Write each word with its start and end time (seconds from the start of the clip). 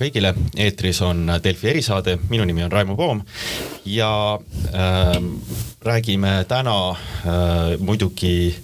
kõigile, 0.00 0.32
eetris 0.56 1.02
on 1.04 1.28
Delfi 1.44 1.68
erisaade, 1.74 2.16
minu 2.30 2.46
nimi 2.48 2.64
on 2.64 2.72
Raimo 2.72 2.96
Poom. 2.96 3.20
Ja 3.84 4.38
äh, 4.72 5.16
räägime 5.84 6.44
täna 6.48 6.90
äh, 6.90 7.78
muidugi 7.78 8.54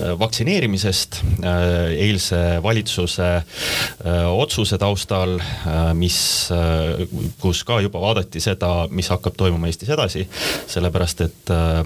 äh, 0.00 0.18
vaktsineerimisest 0.18 1.20
äh, 1.44 1.92
eilse 2.00 2.62
valitsuse 2.62 3.28
äh, 3.36 4.24
otsuse 4.32 4.78
taustal 4.78 5.36
äh,, 5.40 5.92
mis 5.94 6.48
äh,, 6.52 7.06
kus 7.40 7.64
ka 7.68 7.80
juba 7.84 8.00
vaadati 8.00 8.40
seda, 8.40 8.88
mis 8.90 9.10
hakkab 9.12 9.36
toimuma 9.36 9.68
Eestis 9.68 9.92
edasi, 9.92 10.24
sellepärast 10.66 11.20
et 11.26 11.52
äh, 11.52 11.82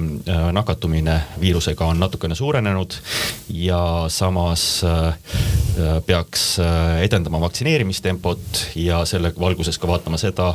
nakatumine 0.54 1.20
viirusega 1.40 1.90
on 1.90 1.98
natukene 2.00 2.38
suurenenud 2.38 2.94
ja 3.50 3.82
samas 4.08 4.84
äh, 4.86 5.18
peaks 6.06 6.58
äh, 6.62 7.02
edendama 7.02 7.40
vaktsineerimistempot 7.40 8.66
ja 8.78 8.95
selle 9.04 9.32
valguses 9.40 9.78
ka 9.78 9.88
vaatama 9.88 10.18
seda, 10.20 10.48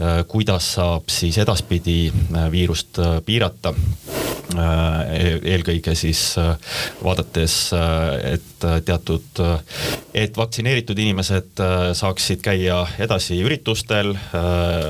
äh, 0.00 0.22
kuidas 0.28 0.74
saab 0.76 1.10
siis 1.12 1.38
edaspidi 1.42 1.98
äh, 2.12 2.50
viirust 2.52 3.00
piirata 3.26 3.74
eelkõige 4.52 5.94
siis 5.96 6.34
vaadates, 7.04 7.54
et 8.28 8.66
teatud, 8.84 9.40
et 10.14 10.36
vaktsineeritud 10.36 10.98
inimesed 10.98 11.62
saaksid 11.96 12.42
käia 12.44 12.82
edasi 13.00 13.38
üritustel. 13.42 14.12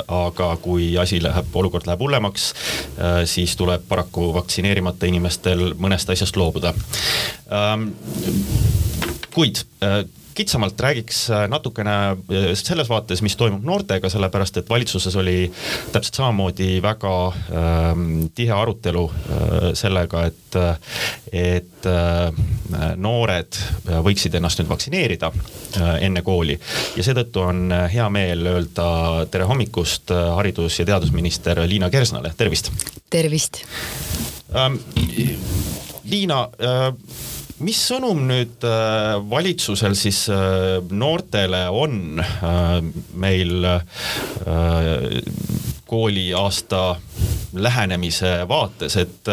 aga 0.09 0.49
kui 0.63 0.97
asi 0.99 1.23
läheb, 1.23 1.55
olukord 1.55 1.87
läheb 1.87 2.01
hullemaks, 2.01 2.49
siis 3.25 3.57
tuleb 3.57 3.85
paraku 3.89 4.33
vaktsineerimata 4.35 5.07
inimestel 5.07 5.75
mõnest 5.79 6.11
asjast 6.11 6.37
loobuda. 6.37 6.75
kuid 9.35 9.63
kitsamalt 10.35 10.81
räägiks 10.81 11.31
äh, 11.31 11.49
natukene 11.49 11.95
äh, 12.11 12.49
selles 12.55 12.89
vaates, 12.89 13.23
mis 13.23 13.37
toimub 13.37 13.65
noortega, 13.65 14.11
sellepärast 14.13 14.61
et 14.61 14.71
valitsuses 14.71 15.17
oli 15.21 15.37
täpselt 15.93 16.19
samamoodi 16.21 16.83
väga 16.83 17.15
ähm, 17.33 18.07
tihe 18.35 18.55
arutelu 18.57 19.05
äh, 19.11 19.69
sellega, 19.79 20.27
et, 20.31 20.59
et 21.33 21.89
äh, 21.89 22.43
noored 22.97 23.59
võiksid 24.05 24.37
ennast 24.39 24.61
nüüd 24.61 24.71
vaktsineerida 24.73 25.33
äh, 25.33 25.95
enne 26.07 26.23
kooli. 26.27 26.59
ja 26.97 27.05
seetõttu 27.07 27.45
on 27.45 27.73
hea 27.93 28.09
meel 28.13 28.47
öelda 28.55 28.89
tere 29.31 29.49
hommikust 29.49 30.11
äh, 30.15 30.31
haridus- 30.39 30.79
ja 30.81 30.89
teadusminister 30.89 31.63
Liina 31.67 31.91
Kersnale, 31.91 32.35
tervist. 32.37 32.73
tervist 33.11 33.65
ähm,. 34.55 34.79
Liina 36.05 36.49
äh, 36.59 36.93
mis 37.63 37.79
sõnum 37.91 38.25
nüüd 38.27 38.65
äh, 38.67 39.15
valitsusel 39.31 39.95
siis 39.99 40.25
äh, 40.33 40.81
noortele 40.91 41.65
on 41.71 42.21
äh, 42.23 42.79
meil 43.15 43.69
kooliaasta 45.93 46.83
lähenemise 47.53 48.49
vaates, 48.49 48.97
et, 48.97 49.29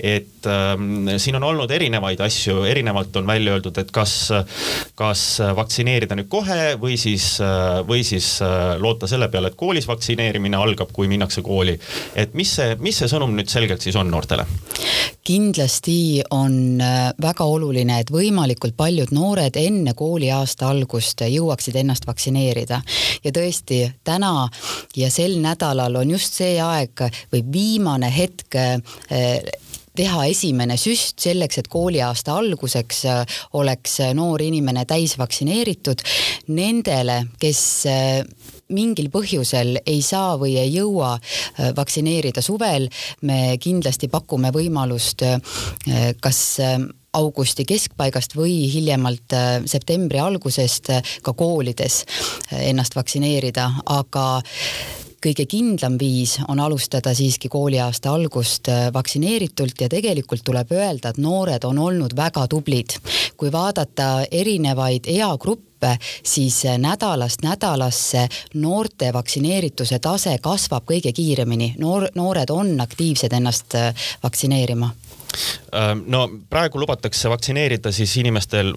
et 0.00 0.46
ähm, 0.46 1.08
siin 1.16 1.36
on 1.36 1.46
olnud 1.48 1.70
erinevaid 1.74 2.20
asju, 2.22 2.62
erinevalt 2.70 3.16
on 3.16 3.26
välja 3.26 3.56
öeldud, 3.56 3.78
et 3.82 3.90
kas, 3.94 4.14
kas 4.98 5.24
vaktsineerida 5.56 6.18
nüüd 6.18 6.30
kohe 6.30 6.76
või 6.80 6.96
siis, 7.00 7.26
või 7.88 8.04
siis 8.06 8.38
loota 8.78 9.10
selle 9.10 9.28
peale, 9.32 9.50
et 9.50 9.58
koolis 9.58 9.88
vaktsineerimine 9.90 10.56
algab, 10.56 10.92
kui 10.94 11.10
minnakse 11.10 11.42
kooli. 11.42 11.78
et 12.14 12.34
mis 12.38 12.54
see, 12.60 12.76
mis 12.80 12.98
see 12.98 13.10
sõnum 13.10 13.34
nüüd 13.34 13.50
selgelt 13.50 13.82
siis 13.82 13.96
on 13.98 14.10
noortele? 14.10 14.46
kindlasti 15.28 16.22
on 16.30 16.80
äh, 16.80 17.10
väga 17.20 17.44
oluline, 17.44 17.98
et 18.00 18.10
võimalikult 18.12 18.76
paljud 18.76 19.10
noored 19.12 19.58
enne 19.60 19.92
kooliaasta 19.96 20.70
algust 20.72 21.20
jõuaksid 21.26 21.76
ennast 21.76 22.06
vaktsineerida. 22.08 22.80
ja 23.24 23.32
tõesti, 23.34 23.82
täna 24.04 24.48
ja 24.96 25.10
sel 25.10 25.36
nädalal 25.42 26.00
on 26.00 26.14
just 26.16 26.38
see 26.40 26.56
aeg 26.62 27.04
või 27.32 27.44
viimane 27.52 28.10
hetk 28.12 28.56
äh, 28.58 29.38
teha 29.98 30.24
esimene 30.30 30.76
süst 30.78 31.18
selleks, 31.24 31.58
et 31.58 31.70
kooliaasta 31.72 32.36
alguseks 32.38 33.04
äh, 33.10 33.40
oleks 33.58 33.98
noor 34.14 34.42
inimene 34.42 34.84
täisvaktsineeritud. 34.88 36.04
Nendele, 36.54 37.24
kes 37.40 37.62
mingil 38.72 39.08
põhjusel 39.10 39.78
ei 39.86 40.02
saa 40.04 40.36
või 40.40 40.54
ei 40.60 40.70
jõua 40.74 41.14
vaktsineerida 41.76 42.42
suvel, 42.44 42.86
me 43.24 43.56
kindlasti 43.60 44.10
pakume 44.12 44.52
võimalust 44.54 45.24
kas 46.20 46.40
augusti 47.16 47.64
keskpaigast 47.68 48.36
või 48.36 48.68
hiljemalt 48.72 49.34
septembri 49.66 50.20
algusest 50.22 50.92
ka 51.24 51.34
koolides 51.36 52.02
ennast 52.60 52.96
vaktsineerida, 52.98 53.70
aga 53.86 54.26
kõige 55.24 55.46
kindlam 55.50 55.98
viis 55.98 56.38
on 56.48 56.60
alustada 56.60 57.14
siiski 57.14 57.48
kooliaasta 57.48 58.12
algust 58.14 58.68
vaktsineeritult 58.92 59.80
ja 59.80 59.88
tegelikult 59.88 60.44
tuleb 60.44 60.72
öelda, 60.72 61.10
et 61.10 61.18
noored 61.18 61.64
on 61.64 61.78
olnud 61.78 62.16
väga 62.16 62.46
tublid. 62.48 62.98
kui 63.36 63.52
vaadata 63.52 64.26
erinevaid 64.30 65.06
eagruppe, 65.06 65.68
gruppe, 65.78 65.98
siis 66.22 66.64
nädalast 66.78 67.42
nädalasse 67.42 68.28
noorte 68.54 69.12
vaktsineerituse 69.12 69.98
tase 69.98 70.38
kasvab 70.42 70.84
kõige 70.84 71.12
kiiremini. 71.12 71.74
noor, 71.78 72.08
noored 72.14 72.50
on 72.50 72.80
aktiivsed 72.80 73.32
ennast 73.32 73.74
äh, 73.74 73.94
vaktsineerima 74.22 74.90
no 76.06 76.22
praegu 76.50 76.80
lubatakse 76.80 77.30
vaktsineerida 77.30 77.92
siis 77.92 78.14
inimestel, 78.20 78.72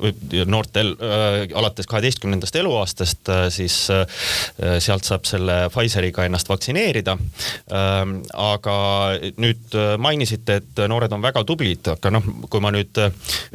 noortel 0.50 0.94
äh, 0.96 1.58
alates 1.58 1.88
kaheteistkümnendast 1.90 2.56
eluaastast, 2.62 3.30
äh, 3.30 3.46
siis 3.54 3.76
äh, 3.94 4.06
sealt 4.80 5.08
saab 5.08 5.26
selle 5.30 5.58
Pfizeriga 5.74 6.26
ennast 6.28 6.50
vaktsineerida. 6.50 7.18
Ähm, 7.72 8.18
aga 8.34 8.76
nüüd 9.42 9.76
mainisite, 10.02 10.60
et 10.62 10.82
noored 10.90 11.12
on 11.16 11.24
väga 11.24 11.44
tublid, 11.48 11.88
aga 11.96 12.12
noh, 12.14 12.26
kui 12.52 12.64
ma 12.64 12.72
nüüd 12.74 12.98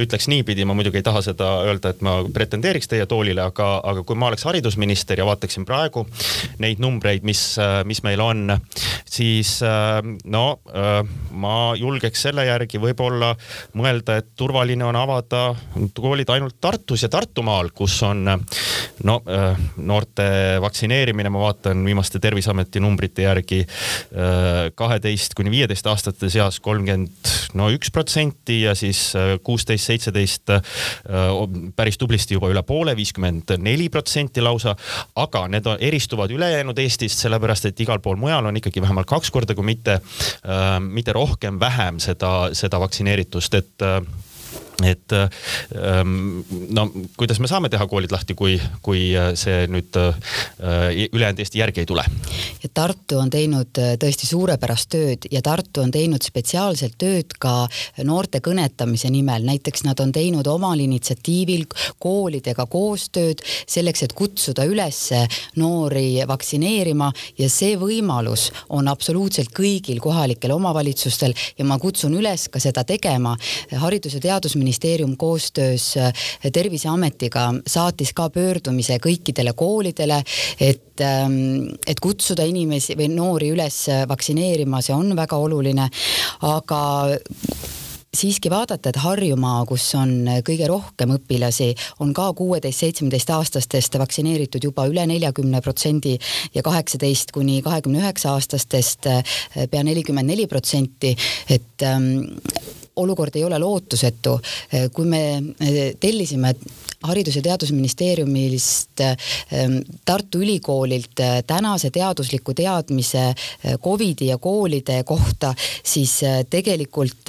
ütleks 0.02 0.28
niipidi, 0.32 0.66
ma 0.68 0.76
muidugi 0.76 1.00
ei 1.00 1.06
taha 1.06 1.22
seda 1.24 1.50
öelda, 1.66 1.92
et 1.94 2.02
ma 2.04 2.18
pretendeeriks 2.34 2.90
teie 2.90 3.06
toolile, 3.10 3.44
aga, 3.46 3.68
aga 3.84 4.04
kui 4.06 4.18
ma 4.18 4.30
oleks 4.30 4.46
haridusminister 4.48 5.20
ja 5.20 5.28
vaataksin 5.28 5.66
praegu 5.68 6.06
neid 6.62 6.80
numbreid, 6.82 7.24
mis, 7.26 7.42
mis 7.88 8.02
meil 8.06 8.22
on, 8.24 8.56
siis 9.08 9.58
no 10.24 10.44
ma 11.36 11.56
julgeks 11.78 12.26
selle 12.28 12.46
järgi 12.48 12.80
võib-olla 12.82 12.95
mõelda, 13.76 14.18
et 14.20 14.28
turvaline 14.36 14.84
on 14.86 14.96
avada 14.96 15.54
koolid 15.94 16.30
ainult 16.32 16.58
Tartus 16.60 17.04
ja 17.04 17.10
Tartumaal, 17.12 17.70
kus 17.74 17.98
on 18.06 18.24
no 18.26 19.16
äh, 19.30 19.58
noorte 19.76 20.26
vaktsineerimine, 20.62 21.30
ma 21.32 21.46
vaatan 21.46 21.84
viimaste 21.86 22.20
Terviseameti 22.22 22.80
numbrite 22.82 23.26
järgi 23.26 23.62
äh, 23.64 24.70
kaheteist 24.74 25.36
kuni 25.36 25.52
viieteist 25.52 25.86
aastate 25.90 26.30
seas 26.32 26.60
kolmkümmend 26.64 27.32
no 27.58 27.68
üks 27.74 27.90
protsenti 27.94 28.60
ja 28.62 28.74
siis 28.78 29.08
äh, 29.16 29.36
kuusteist, 29.42 29.86
seitseteist 29.86 30.54
päris 31.76 31.98
tublisti 31.98 32.36
juba 32.36 32.48
üle 32.50 32.62
poole, 32.66 32.94
viiskümmend 32.96 33.56
neli 33.62 33.88
protsenti 33.92 34.42
lausa. 34.44 34.74
aga 35.16 35.46
need 35.48 35.66
on, 35.66 35.78
eristuvad 35.80 36.30
ülejäänud 36.30 36.78
Eestist, 36.78 37.18
sellepärast 37.22 37.66
et 37.70 37.80
igal 37.80 38.00
pool 38.04 38.18
mujal 38.20 38.46
on 38.46 38.56
ikkagi 38.56 38.82
vähemalt 38.82 39.08
kaks 39.10 39.30
korda, 39.34 39.54
kui 39.54 39.64
mitte, 39.66 39.98
mitte 40.80 41.12
rohkem, 41.16 41.60
vähem 41.60 41.98
seda, 42.02 42.50
seda 42.54 42.76
seda 42.76 42.82
vaktsineeritust, 42.86 43.58
et 43.58 43.84
äh, 43.84 44.00
et 44.84 45.12
ähm, 45.12 46.44
no 46.70 46.90
kuidas 47.16 47.38
me 47.40 47.48
saame 47.48 47.70
teha 47.72 47.86
koolid 47.88 48.12
lahti, 48.12 48.34
kui, 48.36 48.58
kui 48.84 49.08
äh, 49.16 49.30
see 49.38 49.64
nüüd 49.72 49.96
äh, 49.96 50.18
ülejäänud 51.06 51.40
Eesti 51.40 51.62
järgi 51.62 51.80
ei 51.80 51.88
tule? 51.88 52.04
ja 52.62 52.68
Tartu 52.74 53.16
on 53.22 53.30
teinud 53.32 53.80
äh, 53.80 53.94
tõesti 54.00 54.28
suurepärast 54.28 54.90
tööd 54.92 55.28
ja 55.32 55.40
Tartu 55.44 55.80
on 55.80 55.92
teinud 55.94 56.24
spetsiaalselt 56.24 56.98
tööd 57.00 57.32
ka 57.40 57.54
noorte 58.04 58.42
kõnetamise 58.44 59.08
nimel, 59.12 59.46
näiteks 59.48 59.86
nad 59.86 60.00
on 60.04 60.12
teinud 60.12 60.46
omal 60.52 60.82
initsiatiivil 60.84 61.64
koolidega 62.02 62.68
koostööd 62.68 63.40
selleks, 63.64 64.04
et 64.04 64.12
kutsuda 64.16 64.68
üles 64.68 65.00
noori 65.56 66.20
vaktsineerima 66.28 67.08
ja 67.40 67.48
see 67.52 67.78
võimalus 67.80 68.50
on 68.68 68.92
absoluutselt 68.92 69.54
kõigil 69.56 70.02
kohalikel 70.04 70.52
omavalitsustel 70.52 71.32
ja 71.56 71.64
ma 71.64 71.80
kutsun 71.80 72.12
üles 72.20 72.48
ka 72.52 72.60
seda 72.60 72.84
tegema. 72.84 73.36
haridus- 73.72 74.14
ja 74.14 74.20
teadusministeerium 74.20 74.65
ministeerium 74.66 75.14
koostöös 75.16 75.92
äh, 75.96 76.26
Terviseametiga 76.52 77.46
saatis 77.66 78.12
ka 78.16 78.28
pöördumise 78.34 78.98
kõikidele 79.02 79.54
koolidele, 79.56 80.22
et, 80.60 81.00
ähm, 81.00 81.70
et 81.86 82.02
kutsuda 82.02 82.44
inimesi 82.44 82.98
või 82.98 83.08
noori 83.14 83.54
üles 83.54 83.86
vaktsineerima, 84.08 84.82
see 84.82 84.94
on 84.96 85.14
väga 85.16 85.38
oluline, 85.38 85.90
aga 86.42 86.82
siiski 88.16 88.50
vaadata, 88.50 88.90
et 88.90 89.00
Harjumaa, 89.00 89.64
kus 89.68 89.84
on 89.98 90.12
kõige 90.46 90.68
rohkem 90.70 91.12
õpilasi, 91.16 91.70
on 92.04 92.12
ka 92.16 92.28
kuueteist-seitsmeteist 92.38 93.32
aastastest 93.34 93.98
vaktsineeritud 94.00 94.64
juba 94.68 94.86
üle 94.90 95.04
neljakümne 95.10 95.60
protsendi 95.64 96.16
ja 96.54 96.64
kaheksateist 96.66 97.34
kuni 97.36 97.60
kahekümne 97.66 98.02
üheksa 98.04 98.34
aastastest 98.36 99.10
äh, 99.10 99.36
pea 99.70 99.84
nelikümmend 99.86 100.32
neli 100.32 100.48
protsenti, 100.50 101.14
et 101.50 101.86
ähm, 101.86 102.38
olukord 102.96 103.36
ei 103.36 103.44
ole 103.44 103.58
lootusetu. 103.58 104.40
kui 104.92 105.04
me 105.04 105.20
eh, 105.60 105.96
tellisime 106.00 106.54
Haridus- 107.02 107.36
ja 107.36 107.42
Teadusministeeriumist, 107.42 109.00
ähm, 109.00 109.78
Tartu 110.04 110.38
Ülikoolilt 110.38 111.20
äh, 111.20 111.42
tänase 111.46 111.90
teadusliku 111.90 112.54
teadmise 112.54 113.34
Covidi 113.82 114.26
ja 114.26 114.38
koolide 114.38 115.02
kohta, 115.04 115.54
siis 115.84 116.20
tegelikult 116.50 117.28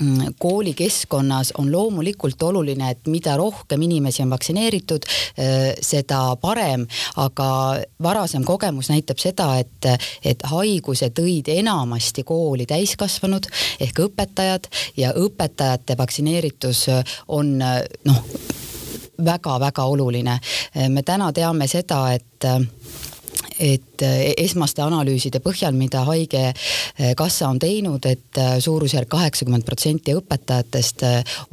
mm, 0.00 0.34
koolikeskkonnas 0.38 1.52
on 1.58 1.72
loomulikult 1.72 2.42
oluline, 2.42 2.90
et 2.90 3.06
mida 3.06 3.36
rohkem 3.36 3.82
inimesi 3.82 4.22
on 4.22 4.30
vaktsineeritud, 4.30 5.06
seda 5.80 6.36
parem, 6.40 6.86
aga 7.16 7.48
varasem 8.02 8.44
kogemus 8.44 8.90
näitab 8.90 9.20
seda, 9.22 9.48
et, 9.62 9.88
et 10.24 10.42
haiguse 10.50 11.10
tõid 11.14 11.48
enamasti 11.54 12.24
kooli 12.26 12.66
täiskasvanud 12.70 13.48
ehk 13.84 14.04
õpetajad 14.08 14.68
ja 14.96 15.12
õpetajate 15.18 15.98
vaktsineeritus 15.98 16.86
on 17.28 17.56
noh, 17.58 18.22
väga-väga 19.18 19.84
oluline. 19.84 20.38
me 20.88 21.02
täna 21.02 21.32
teame 21.32 21.68
seda, 21.68 22.12
et 22.12 22.44
et 23.64 24.04
eh, 24.04 24.32
esmaste 24.44 24.82
analüüside 24.84 25.40
põhjal, 25.44 25.74
mida 25.78 26.04
Haigekassa 26.08 27.48
on 27.48 27.60
teinud, 27.62 28.04
et 28.08 28.40
eh, 28.40 28.56
suurusjärk 28.64 29.08
kaheksakümmend 29.14 29.64
protsenti 29.66 30.14
õpetajatest 30.18 31.04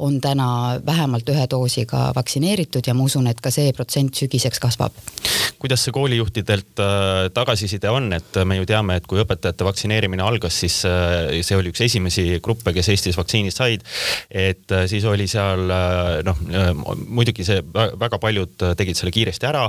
on 0.04 0.18
täna 0.22 0.78
vähemalt 0.84 1.28
ühe 1.32 1.46
doosiga 1.50 2.10
vaktsineeritud 2.16 2.86
ja 2.86 2.94
ma 2.96 3.06
usun, 3.08 3.28
et 3.30 3.40
ka 3.42 3.52
see 3.54 3.72
protsent 3.76 4.18
sügiseks 4.18 4.60
kasvab. 4.62 4.96
kuidas 5.62 5.84
see 5.84 5.94
koolijuhtidelt 5.94 6.80
tagasiside 7.34 7.90
on, 7.90 8.10
et 8.16 8.38
me 8.44 8.56
ju 8.58 8.66
teame, 8.66 8.96
et 8.98 9.06
kui 9.06 9.20
õpetajate 9.22 9.64
vaktsineerimine 9.64 10.24
algas, 10.26 10.56
siis 10.64 10.80
see 10.82 11.58
oli 11.58 11.70
üks 11.70 11.84
esimesi 11.86 12.40
gruppe, 12.42 12.72
kes 12.74 12.88
Eestis 12.92 13.18
vaktsiini 13.18 13.52
said. 13.54 13.84
et 14.30 14.74
siis 14.90 15.04
oli 15.06 15.28
seal 15.30 15.70
noh, 16.26 16.42
muidugi 17.06 17.46
see 17.46 17.62
väga 17.72 18.18
paljud 18.18 18.66
tegid 18.78 18.98
selle 18.98 19.14
kiiresti 19.14 19.48
ära 19.48 19.68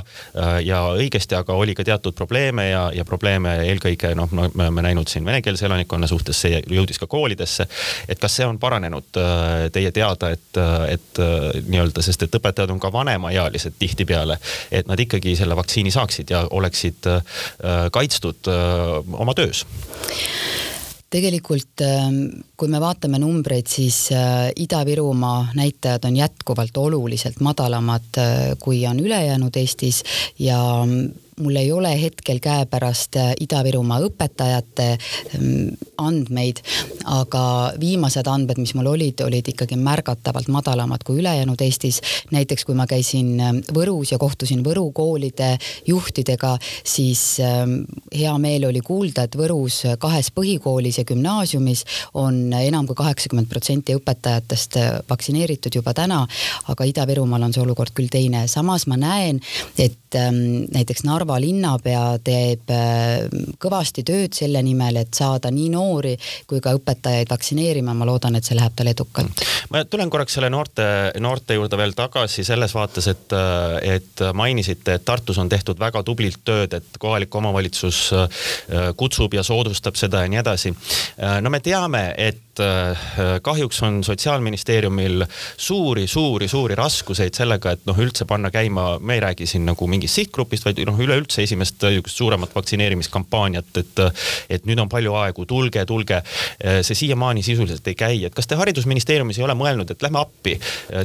ja 0.65 0.81
õigesti, 0.97 1.37
aga 1.37 1.53
oli 1.53 1.75
ka 1.77 1.85
teatud 1.85 2.17
probleeme 2.33 2.69
ja, 2.69 2.91
ja 2.95 3.03
probleeme 3.06 3.51
eelkõige 3.62 4.09
noh, 4.18 4.31
me 4.33 4.47
oleme 4.47 4.81
näinud 4.81 5.07
siin 5.07 5.25
venekeelse 5.25 5.68
elanikkonna 5.68 6.07
suhtes, 6.09 6.39
see 6.41 6.63
jõudis 6.65 6.97
ka 6.97 7.06
koolidesse. 7.07 7.68
et 8.09 8.18
kas 8.19 8.39
see 8.39 8.47
on 8.50 8.57
paranenud 8.57 9.19
äh, 9.21 9.68
teie 9.71 9.91
teada, 9.94 10.31
et, 10.33 10.57
et 10.89 11.21
äh, 11.21 11.62
nii-öelda, 11.68 12.01
sest 12.01 12.25
et 12.25 12.35
õpetajad 12.39 12.74
on 12.74 12.81
ka 12.81 12.89
vanemaealised 12.89 13.77
tihtipeale, 13.77 14.39
et 14.71 14.89
nad 14.89 15.00
ikkagi 15.00 15.35
selle 15.38 15.53
vaktsiini 15.56 15.94
saaksid 15.94 16.33
ja 16.33 16.47
oleksid 16.50 17.06
äh, 17.06 17.21
kaitstud 17.94 18.50
oma 19.13 19.38
töös? 19.38 19.68
tegelikult 21.13 21.83
ähm, 21.86 22.15
kui 22.57 22.71
me 22.74 22.79
vaatame 22.81 23.19
numbreid, 23.21 23.69
siis 23.69 24.07
Ida-Virumaa 24.57 25.51
näitajad 25.53 26.07
on 26.09 26.18
jätkuvalt 26.18 26.77
oluliselt 26.81 27.38
madalamad, 27.45 28.18
kui 28.57 28.81
on 28.89 28.97
ülejäänud 29.00 29.62
Eestis 29.62 30.01
ja 30.41 30.57
mul 31.39 31.56
ei 31.56 31.71
ole 31.71 32.01
hetkel 32.01 32.39
käepärast 32.39 33.18
äh, 33.18 33.31
Ida-Virumaa 33.41 34.00
õpetajate 34.06 34.88
mm, 35.39 35.89
andmeid, 35.97 36.62
aga 37.09 37.74
viimased 37.80 38.27
andmed, 38.30 38.59
mis 38.62 38.74
mul 38.77 38.91
olid, 38.94 39.24
olid 39.25 39.50
ikkagi 39.53 39.77
märgatavalt 39.80 40.47
madalamad 40.53 41.03
kui 41.06 41.19
ülejäänud 41.21 41.62
Eestis. 41.62 42.01
näiteks 42.31 42.65
kui 42.65 42.75
ma 42.75 42.88
käisin 42.88 43.39
äh, 43.39 43.53
Võrus 43.74 44.13
ja 44.13 44.19
kohtusin 44.21 44.63
Võru 44.63 44.91
koolide 44.94 45.57
juhtidega, 45.88 46.57
siis 46.83 47.39
ähm, 47.44 47.81
hea 48.13 48.33
meel 48.38 48.68
oli 48.69 48.81
kuulda, 48.86 49.25
et 49.27 49.38
Võrus 49.38 49.83
kahes 50.00 50.31
põhikoolis 50.31 51.01
ja 51.01 51.07
gümnaasiumis 51.07 51.86
on 52.13 52.53
enam 52.53 52.88
kui 52.88 52.95
kaheksakümmend 52.95 53.50
protsenti 53.50 53.97
õpetajatest 53.97 54.79
äh, 54.81 54.91
vaktsineeritud 55.09 55.81
juba 55.81 55.95
täna, 55.97 56.24
aga 56.69 56.88
Ida-Virumaal 56.89 57.50
on 57.50 57.56
see 57.56 57.63
olukord 57.63 57.94
küll 57.97 58.12
teine. 58.12 58.47
samas 58.47 58.88
ma 58.88 58.97
näen, 59.00 59.41
et 59.77 60.15
ähm, 60.19 60.69
näiteks 60.74 61.03
Narva 61.03 61.22
Narva 61.23 61.37
linnapea 61.39 62.17
teeb 62.19 62.71
äh, 62.75 63.29
kõvasti 63.61 64.03
tööd 64.03 64.35
selle 64.35 64.59
nimel, 64.65 64.97
et 64.99 65.15
saada 65.15 65.47
nii 65.55 65.69
noori 65.71 66.11
kui 66.49 66.59
ka 66.59 66.73
õpetajaid 66.75 67.31
vaktsineerima, 67.31 67.93
ma 67.95 68.07
loodan, 68.09 68.35
et 68.35 68.43
see 68.43 68.57
läheb 68.57 68.75
tal 68.75 68.91
edukalt. 68.91 69.43
ma 69.71 69.85
tulen 69.87 70.11
korraks 70.11 70.35
selle 70.35 70.49
noorte, 70.51 70.83
noorte 71.23 71.55
juurde 71.55 71.79
veel 71.79 71.95
tagasi 71.95 72.43
selles 72.43 72.75
vaates, 72.75 73.07
et, 73.07 73.37
et 73.87 74.25
mainisite, 74.35 74.97
et 74.97 75.05
Tartus 75.07 75.39
on 75.39 75.47
tehtud 75.47 75.79
väga 75.79 76.03
tublilt 76.03 76.43
tööd, 76.43 76.75
et 76.75 76.99
kohalik 76.99 77.35
omavalitsus 77.39 78.03
äh, 78.11 78.43
kutsub 78.99 79.39
ja 79.39 79.47
soodustab 79.47 79.95
seda 79.95 80.25
ja 80.25 80.33
nii 80.33 80.43
edasi. 80.43 80.75
Äh, 81.23 81.39
no 81.39 81.53
me 81.53 81.63
teame, 81.63 82.09
et 82.19 82.52
kahjuks 83.44 83.79
on 83.88 84.03
sotsiaalministeeriumil 84.03 85.23
suuri, 85.57 86.07
suuri, 86.07 86.47
suuri 86.51 86.75
raskuseid 86.75 87.33
sellega, 87.33 87.73
et 87.73 87.88
noh, 87.88 87.97
üldse 88.03 88.27
panna 88.29 88.51
käima, 88.53 88.97
me 89.00 89.17
ei 89.17 89.23
räägi 89.23 89.47
siin 89.50 89.65
nagu 89.65 89.88
mingist 89.88 90.19
sihtgrupist, 90.19 90.67
vaid 90.67 90.83
noh, 90.88 91.00
üle 91.00 91.13
üleüldse 91.13 91.44
esimest 91.44 91.83
niisugust 91.83 92.17
suuremat 92.17 92.55
vaktsineerimiskampaaniat, 92.55 93.77
et, 93.77 94.01
et 94.50 94.65
nüüd 94.65 94.81
on 94.81 94.89
palju 94.89 95.13
aegu, 95.21 95.45
tulge, 95.45 95.85
tulge. 95.85 96.21
see 96.81 96.95
siiamaani 96.97 97.44
sisuliselt 97.44 97.88
ei 97.88 97.95
käi, 97.95 98.23
et 98.25 98.33
kas 98.35 98.47
te 98.47 98.57
haridusministeeriumis 98.59 99.39
ei 99.39 99.45
ole 99.45 99.55
mõelnud, 99.57 99.91
et 99.91 100.01
lähme 100.01 100.21
appi, 100.21 100.55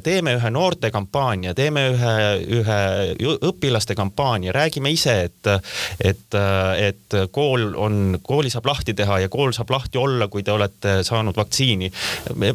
teeme 0.05 0.37
ühe 0.39 0.51
noortekampaania, 0.55 1.55
teeme 1.55 1.85
ühe, 1.93 2.15
ühe 2.61 2.79
õpilaste 3.51 3.97
kampaania, 3.99 4.55
räägime 4.57 4.93
ise, 4.95 5.17
et, 5.29 5.51
et, 6.01 6.39
et 6.89 7.19
kool 7.33 7.73
on, 7.77 8.19
kooli 8.23 8.53
saab 8.53 8.69
lahti 8.71 8.95
teha 8.99 9.21
ja 9.25 9.33
kool 9.33 9.53
saab 9.57 9.73
lahti 9.75 10.01
olla, 10.01 10.29
kui 10.33 10.45
te 10.47 10.55
olete 10.55 11.01
saanud 11.07 11.38
vaktsiini. 11.39 11.93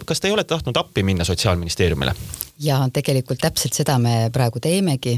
kas 0.06 0.22
te 0.22 0.28
ei 0.28 0.34
ole 0.36 0.44
tahtnud 0.44 0.78
appi 0.78 1.04
minna 1.04 1.24
Sotsiaalministeeriumile? 1.24 2.16
Ja 2.64 2.80
tegelikult 2.94 3.42
täpselt 3.44 3.76
seda 3.76 3.98
me 4.02 4.30
praegu 4.34 4.62
teemegi, 4.64 5.14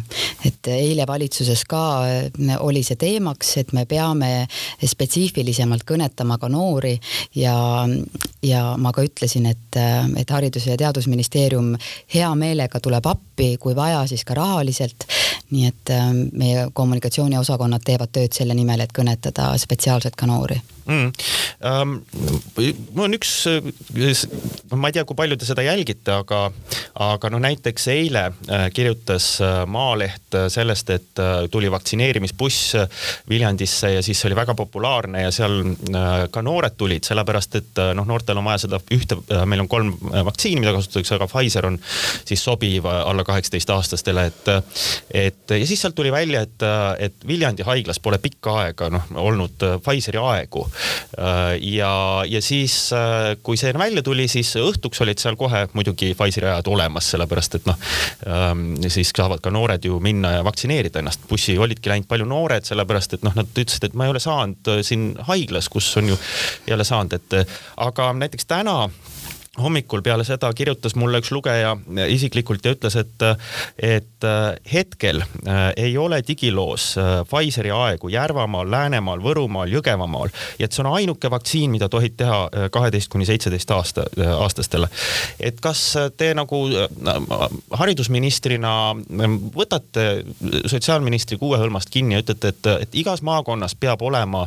et 0.45 0.69
eile 0.71 1.06
valitsuses 1.07 1.63
ka 1.69 1.83
äh, 2.06 2.56
oli 2.59 2.83
see 2.83 2.97
teemaks, 3.00 3.56
et 3.62 3.74
me 3.74 3.86
peame 3.89 4.31
spetsiifilisemalt 4.81 5.86
kõnetama 5.88 6.39
ka 6.42 6.50
noori. 6.51 6.95
Ja, 7.36 7.56
ja 8.44 8.63
ma 8.77 8.94
ka 8.95 9.06
ütlesin, 9.06 9.50
et, 9.51 9.80
äh, 9.80 10.06
et 10.21 10.31
Haridus- 10.31 10.68
ja 10.69 10.77
Teadusministeerium 10.77 11.75
hea 12.13 12.36
meelega 12.36 12.80
tuleb 12.80 13.06
appi, 13.06 13.56
kui 13.62 13.75
vaja, 13.75 14.06
siis 14.07 14.25
ka 14.25 14.38
rahaliselt. 14.38 15.07
nii 15.45 15.68
et 15.68 15.89
äh, 15.94 16.07
meie 16.33 16.68
kommunikatsiooniosakonnad 16.74 17.83
teevad 17.86 18.09
tööd 18.12 18.33
selle 18.33 18.56
nimel, 18.57 18.81
et 18.81 18.94
kõnetada 18.94 19.51
spetsiaalselt 19.62 20.15
ka 20.18 20.25
noori. 20.25 20.57
Mm.. 20.86 21.12
Um, 21.65 21.94
mul 22.94 23.06
on 23.07 23.18
üks, 23.18 23.31
ma 24.74 24.89
ei 24.89 24.95
tea, 24.98 25.06
kui 25.06 25.18
palju 25.18 25.38
te 25.41 25.48
seda 25.48 25.65
jälgite, 25.65 26.13
aga, 26.13 26.41
aga 27.08 27.31
noh, 27.36 27.42
näiteks 27.44 27.88
eile 27.92 28.25
äh, 28.25 28.70
kirjutas 28.74 29.42
äh, 29.42 29.65
Maaleht 29.68 30.36
äh, 30.36 30.48
sellest, 30.50 30.89
et 30.89 31.22
tuli 31.51 31.70
vaktsineerimisbuss 31.72 32.75
Viljandisse 33.30 33.92
ja 33.94 34.01
siis 34.04 34.20
oli 34.25 34.36
väga 34.36 34.54
populaarne 34.56 35.22
ja 35.22 35.32
seal 35.34 35.62
ka 36.32 36.42
noored 36.44 36.75
tulid, 36.77 37.06
sellepärast 37.08 37.56
et 37.60 37.80
noh, 37.98 38.06
noortel 38.08 38.38
on 38.39 38.46
vaja 38.48 38.63
seda 38.65 38.80
ühte, 38.94 39.18
meil 39.48 39.63
on 39.63 39.70
kolm 39.72 39.92
vaktsiini, 40.27 40.60
mida 40.62 40.74
kasutatakse, 40.75 41.15
aga 41.18 41.27
Pfizer 41.30 41.68
on 41.70 41.77
siis 42.25 42.44
sobiv 42.44 42.88
alla 42.89 43.24
kaheksateist 43.27 43.72
aastastele, 43.75 44.25
et, 44.32 44.51
et 45.24 45.56
ja 45.56 45.68
siis 45.68 45.82
sealt 45.82 45.96
tuli 45.98 46.12
välja, 46.13 46.44
et, 46.46 46.68
et 47.08 47.27
Viljandi 47.27 47.65
haiglas 47.68 48.01
pole 48.04 48.20
pikka 48.22 48.58
aega 48.65 48.89
noh 48.94 49.10
olnud 49.25 49.65
Pfizeri 49.86 50.20
aegu. 50.22 50.65
Ja, 51.62 51.94
ja 52.27 52.42
siis, 52.44 52.77
kui 53.44 53.58
see 53.60 53.74
välja 53.77 54.04
tuli, 54.06 54.27
siis 54.32 54.51
õhtuks 54.60 55.01
olid 55.06 55.22
seal 55.22 55.39
kohe 55.39 55.65
muidugi 55.74 56.13
Pfizeri 56.18 56.51
ajad 56.51 56.70
olemas, 56.72 57.14
sellepärast 57.15 57.60
et 57.60 57.69
noh, 57.69 57.79
ähm, 58.29 58.67
siis 58.91 59.13
saavad 59.15 59.43
ka 59.43 59.53
noored 59.53 59.88
ju 59.88 60.00
minna 60.03 60.36
ja 60.38 60.45
vaktsineerida 60.45 61.01
ennast. 61.01 61.25
bussi 61.29 61.57
olidki 61.57 61.91
läinud 61.91 62.10
palju 62.12 62.27
noored, 62.29 62.67
sellepärast 62.67 63.17
et 63.17 63.25
noh, 63.25 63.36
nad 63.36 63.50
ütlesid, 63.51 63.89
et 63.89 63.98
ma 63.98 64.07
ei 64.07 64.15
ole 64.15 64.24
saanud 64.24 64.74
äh, 64.74 64.81
siin 64.86 65.13
haiglas, 65.29 65.69
kus 65.72 65.89
on 66.01 66.13
ju, 66.13 66.19
ei 66.67 66.75
ole 66.77 66.88
saanud, 66.88 67.15
et 67.17 67.39
aga 67.81 68.12
näiteks 68.15 68.48
täna 68.50 68.84
hommikul 69.62 70.01
peale 70.01 70.24
seda 70.27 70.50
kirjutas 70.53 70.95
mulle 71.00 71.19
üks 71.24 71.31
lugeja 71.31 71.75
isiklikult 72.12 72.65
ja 72.65 72.74
ütles, 72.75 72.97
et, 73.00 73.25
et 73.79 74.27
äh, 74.27 74.43
hetkel 74.71 75.21
äh, 75.24 75.69
ei 75.77 75.97
ole 75.97 76.21
digiloos 76.27 76.95
äh, 77.00 77.21
Pfizeri 77.29 77.71
aegu 77.71 78.09
Järvamaal, 78.12 78.69
Läänemaal, 78.71 79.24
Võrumaal, 79.24 79.71
Jõgevamaal 79.71 80.33
ja 80.59 80.67
et 80.67 80.75
see 80.75 80.83
on 80.83 80.91
ainuke 80.91 81.31
vaktsiin, 81.31 81.71
mida 81.71 81.89
tohib 81.91 82.17
teha 82.19 82.69
kaheteist 82.71 83.12
kuni 83.12 83.27
seitseteist 83.27 83.71
aasta, 83.71 84.05
aastastele. 84.38 84.89
et 85.39 85.59
kas 85.63 85.81
te 86.17 86.31
nagu 86.38 86.62
haridusministrina 87.79 88.74
võtate 89.55 90.05
sotsiaalministri 90.67 91.39
kuuehõlmast 91.41 91.91
kinni 91.93 92.17
ja 92.17 92.24
ütlete, 92.24 92.51
et, 92.53 92.71
et 92.88 93.00
igas 93.01 93.24
maakonnas 93.25 93.75
peab 93.79 94.03
olema 94.05 94.45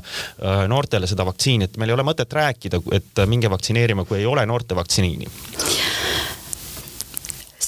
noortele 0.69 1.09
seda 1.11 1.27
vaktsiini, 1.29 1.69
et 1.69 1.77
meil 1.81 1.93
ei 1.93 1.97
ole 1.97 2.07
mõtet 2.07 2.33
rääkida, 2.33 2.81
et 2.97 3.23
minge 3.31 3.51
vaktsineerima, 3.51 4.05
kui 4.09 4.21
ei 4.21 4.27
ole 4.29 4.45
noorte 4.47 4.77
vaktsiini 4.79 4.98
vaktsiini? 4.99 5.27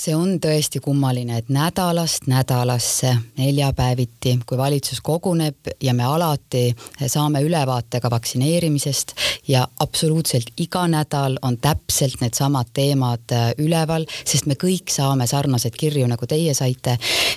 see 0.00 0.14
on 0.16 0.38
tõesti 0.40 0.80
kummaline, 0.80 1.36
et 1.38 1.50
nädalast 1.52 2.24
nädalasse, 2.26 3.10
neljapäeviti, 3.36 4.38
kui 4.48 4.56
valitsus 4.58 5.02
koguneb 5.04 5.68
ja 5.76 5.92
me 5.94 6.06
alati 6.08 6.70
saame 7.04 7.42
ülevaate 7.44 8.00
ka 8.00 8.08
vaktsineerimisest 8.10 9.12
ja 9.48 9.66
absoluutselt 9.80 10.54
iga 10.56 10.86
nädal 10.88 11.36
on 11.42 11.58
täpselt 11.60 12.16
needsamad 12.24 12.72
teemad 12.72 13.34
äh, 13.36 13.50
üleval, 13.60 14.08
sest 14.24 14.48
me 14.48 14.56
kõik 14.56 14.88
saame 14.88 15.28
sarnaseid 15.28 15.76
kirju, 15.76 16.08
nagu 16.08 16.26
teie 16.26 16.56
saite 16.56 16.96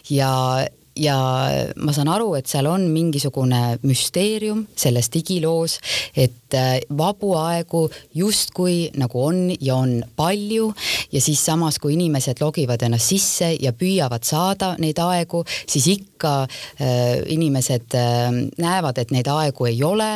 ja 0.09 0.31
ja 0.95 1.17
ma 1.81 1.93
saan 1.93 2.09
aru, 2.11 2.33
et 2.37 2.49
seal 2.49 2.67
on 2.69 2.85
mingisugune 2.93 3.79
müsteerium 3.85 4.65
selles 4.77 5.09
digiloos, 5.13 5.79
et 6.15 6.53
äh, 6.57 6.79
vabu 6.97 7.33
aegu 7.39 7.87
justkui 8.15 8.91
nagu 8.99 9.23
on 9.25 9.39
ja 9.59 9.77
on 9.81 10.03
palju 10.15 10.71
ja 11.11 11.21
siis 11.21 11.41
samas, 11.45 11.79
kui 11.81 11.95
inimesed 11.97 12.41
logivad 12.43 12.85
ennast 12.85 13.13
sisse 13.13 13.53
ja 13.59 13.73
püüavad 13.73 14.25
saada 14.27 14.73
neid 14.81 14.99
aegu, 15.01 15.43
siis 15.67 15.87
ikka 15.95 16.35
äh, 16.43 17.23
inimesed 17.33 17.97
äh, 17.97 18.29
näevad, 18.61 19.01
et 19.01 19.13
neid 19.15 19.29
aegu 19.33 19.69
ei 19.71 19.81
ole 19.83 20.11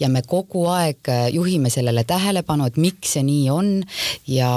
ja 0.00 0.08
me 0.08 0.24
kogu 0.26 0.66
aeg 0.72 1.12
äh, 1.12 1.28
juhime 1.34 1.70
sellele 1.70 2.04
tähelepanu, 2.08 2.70
et 2.70 2.80
miks 2.80 3.16
see 3.18 3.26
nii 3.26 3.46
on 3.52 3.72
ja 4.30 4.50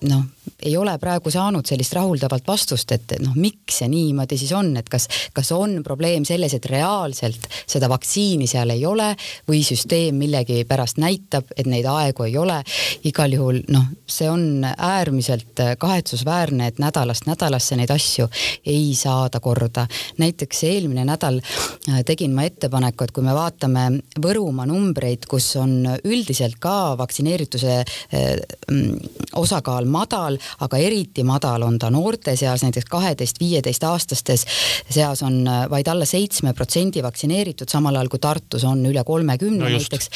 noh 0.00 0.24
ei 0.62 0.76
ole 0.76 0.96
praegu 0.98 1.30
saanud 1.30 1.66
sellist 1.66 1.94
rahuldavat 1.96 2.46
vastust, 2.48 2.92
et 2.92 3.14
noh, 3.22 3.34
miks 3.36 3.80
see 3.80 3.88
niimoodi 3.90 4.38
siis 4.40 4.52
on, 4.56 4.72
et 4.76 4.88
kas, 4.90 5.08
kas 5.36 5.52
on 5.56 5.80
probleem 5.86 6.24
selles, 6.28 6.54
et 6.56 6.66
reaalselt 6.70 7.48
seda 7.66 7.88
vaktsiini 7.90 8.48
seal 8.50 8.74
ei 8.74 8.84
ole 8.86 9.12
või 9.48 9.62
süsteem 9.66 10.18
millegipärast 10.20 11.00
näitab, 11.00 11.52
et 11.56 11.68
neid 11.70 11.86
aegu 11.90 12.26
ei 12.26 12.36
ole. 12.38 12.60
igal 13.04 13.32
juhul 13.32 13.62
noh, 13.72 13.86
see 14.06 14.28
on 14.30 14.64
äärmiselt 14.64 15.62
kahetsusväärne, 15.78 16.66
et 16.70 16.78
nädalast 16.82 17.26
nädalasse 17.26 17.76
neid 17.78 17.90
asju 17.90 18.28
ei 18.66 18.94
saada 18.94 19.40
korda. 19.40 19.86
näiteks 20.18 20.64
eelmine 20.64 21.04
nädal 21.04 21.40
äh, 21.40 22.02
tegin 22.06 22.34
ma 22.34 22.44
ettepaneku, 22.48 23.04
et 23.04 23.12
kui 23.12 23.24
me 23.24 23.34
vaatame 23.34 23.88
Võrumaa 24.20 24.66
numbreid, 24.68 25.26
kus 25.30 25.54
on 25.56 25.86
üldiselt 26.04 26.58
ka 26.60 26.96
vaktsineerituse 26.98 27.76
äh, 27.80 28.36
mm, 28.70 28.96
osakaal 29.40 29.88
madal, 29.90 30.38
aga 30.58 30.78
eriti 30.78 31.24
madal 31.26 31.62
on 31.62 31.78
ta 31.78 31.90
noorte 31.90 32.36
seas, 32.36 32.64
näiteks 32.66 32.88
kaheteist-viieteist-aastastes 32.90 34.46
seas 34.90 35.22
on 35.22 35.46
äh, 35.48 35.70
vaid 35.70 35.88
alla 35.88 36.04
seitsme 36.04 36.52
protsendi 36.54 37.02
vaktsineeritud, 37.02 37.68
samal 37.68 37.96
ajal 37.96 38.10
kui 38.12 38.22
Tartus 38.22 38.64
on 38.68 38.82
üle 38.86 39.04
kolmekümne 39.06 39.64
no 39.64 39.70
näiteks. 39.70 40.10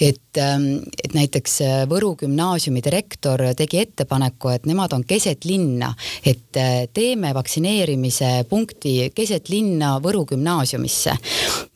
et, 0.00 0.38
ähm, 0.38 0.66
et 1.04 1.14
näiteks 1.14 1.60
äh, 1.60 1.76
Võru 1.90 2.14
gümnaasiumi 2.20 2.82
direktor 2.84 3.42
tegi 3.56 3.80
ettepaneku, 3.80 4.52
et 4.54 4.66
nemad 4.66 4.92
on 4.96 5.04
keset 5.04 5.44
linna, 5.44 5.92
et 6.24 6.56
äh, 6.56 6.86
teeme 6.92 7.34
vaktsineerimise 7.34 8.44
punkti 8.48 9.10
keset 9.14 9.48
linna 9.48 9.96
Võru 10.02 10.24
gümnaasiumisse. 10.32 11.16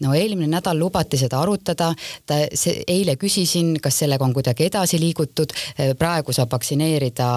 no 0.01 0.15
eelmine 0.15 0.49
nädal 0.57 0.79
lubati 0.79 1.19
seda 1.19 1.41
arutada, 1.41 1.93
ta, 2.27 2.41
see, 2.55 2.83
eile 2.89 3.17
küsisin, 3.17 3.77
kas 3.83 3.99
sellega 4.05 4.25
on 4.25 4.33
kuidagi 4.35 4.69
edasi 4.69 5.01
liigutud, 5.01 5.53
praegu 5.99 6.33
saab 6.33 6.53
vaktsineerida 6.53 7.29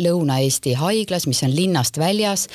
Lõuna-Eesti 0.00 0.74
haiglas, 0.78 1.28
mis 1.30 1.42
on 1.46 1.52
linnast 1.54 1.98
väljas. 1.98 2.48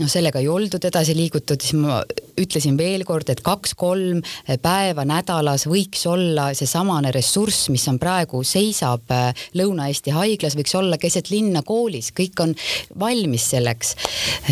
noh, 0.00 0.08
sellega 0.08 0.40
ei 0.40 0.48
oldud 0.48 0.84
edasi 0.84 1.14
liigutud, 1.16 1.60
siis 1.60 1.76
ma 1.76 2.00
ütlesin 2.40 2.78
veel 2.78 3.04
kord, 3.04 3.28
et 3.28 3.42
kaks-kolm 3.44 4.22
päeva 4.62 5.04
nädalas 5.08 5.66
võiks 5.68 6.06
olla 6.08 6.50
seesamane 6.56 7.12
ressurss, 7.12 7.68
mis 7.72 7.84
on 7.90 7.98
praegu, 8.00 8.42
seisab 8.46 9.12
äh, 9.12 9.44
Lõuna-Eesti 9.60 10.14
haiglas, 10.16 10.56
võiks 10.58 10.74
olla 10.78 10.96
keset 11.00 11.30
linna 11.32 11.62
koolis, 11.66 12.12
kõik 12.16 12.40
on 12.44 12.54
valmis 12.98 13.50
selleks. 13.52 13.94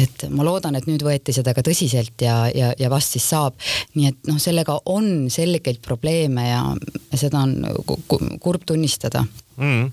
et 0.02 0.28
ma 0.28 0.44
loodan, 0.44 0.76
et 0.76 0.88
nüüd 0.90 1.02
võeti 1.04 1.32
seda 1.32 1.54
ka 1.56 1.64
tõsiselt 1.64 2.20
ja, 2.24 2.42
ja, 2.54 2.72
ja 2.78 2.92
vast 2.92 3.16
siis 3.16 3.28
saab. 3.28 3.56
nii 3.96 4.12
et 4.12 4.28
noh, 4.28 4.40
sellega 4.42 4.78
on 4.92 5.28
selgeid 5.32 5.80
probleeme 5.84 6.48
ja 6.50 6.62
seda 7.16 7.44
on 7.46 7.56
kurb 8.42 8.64
tunnistada 8.68 9.24
mm.. 9.56 9.90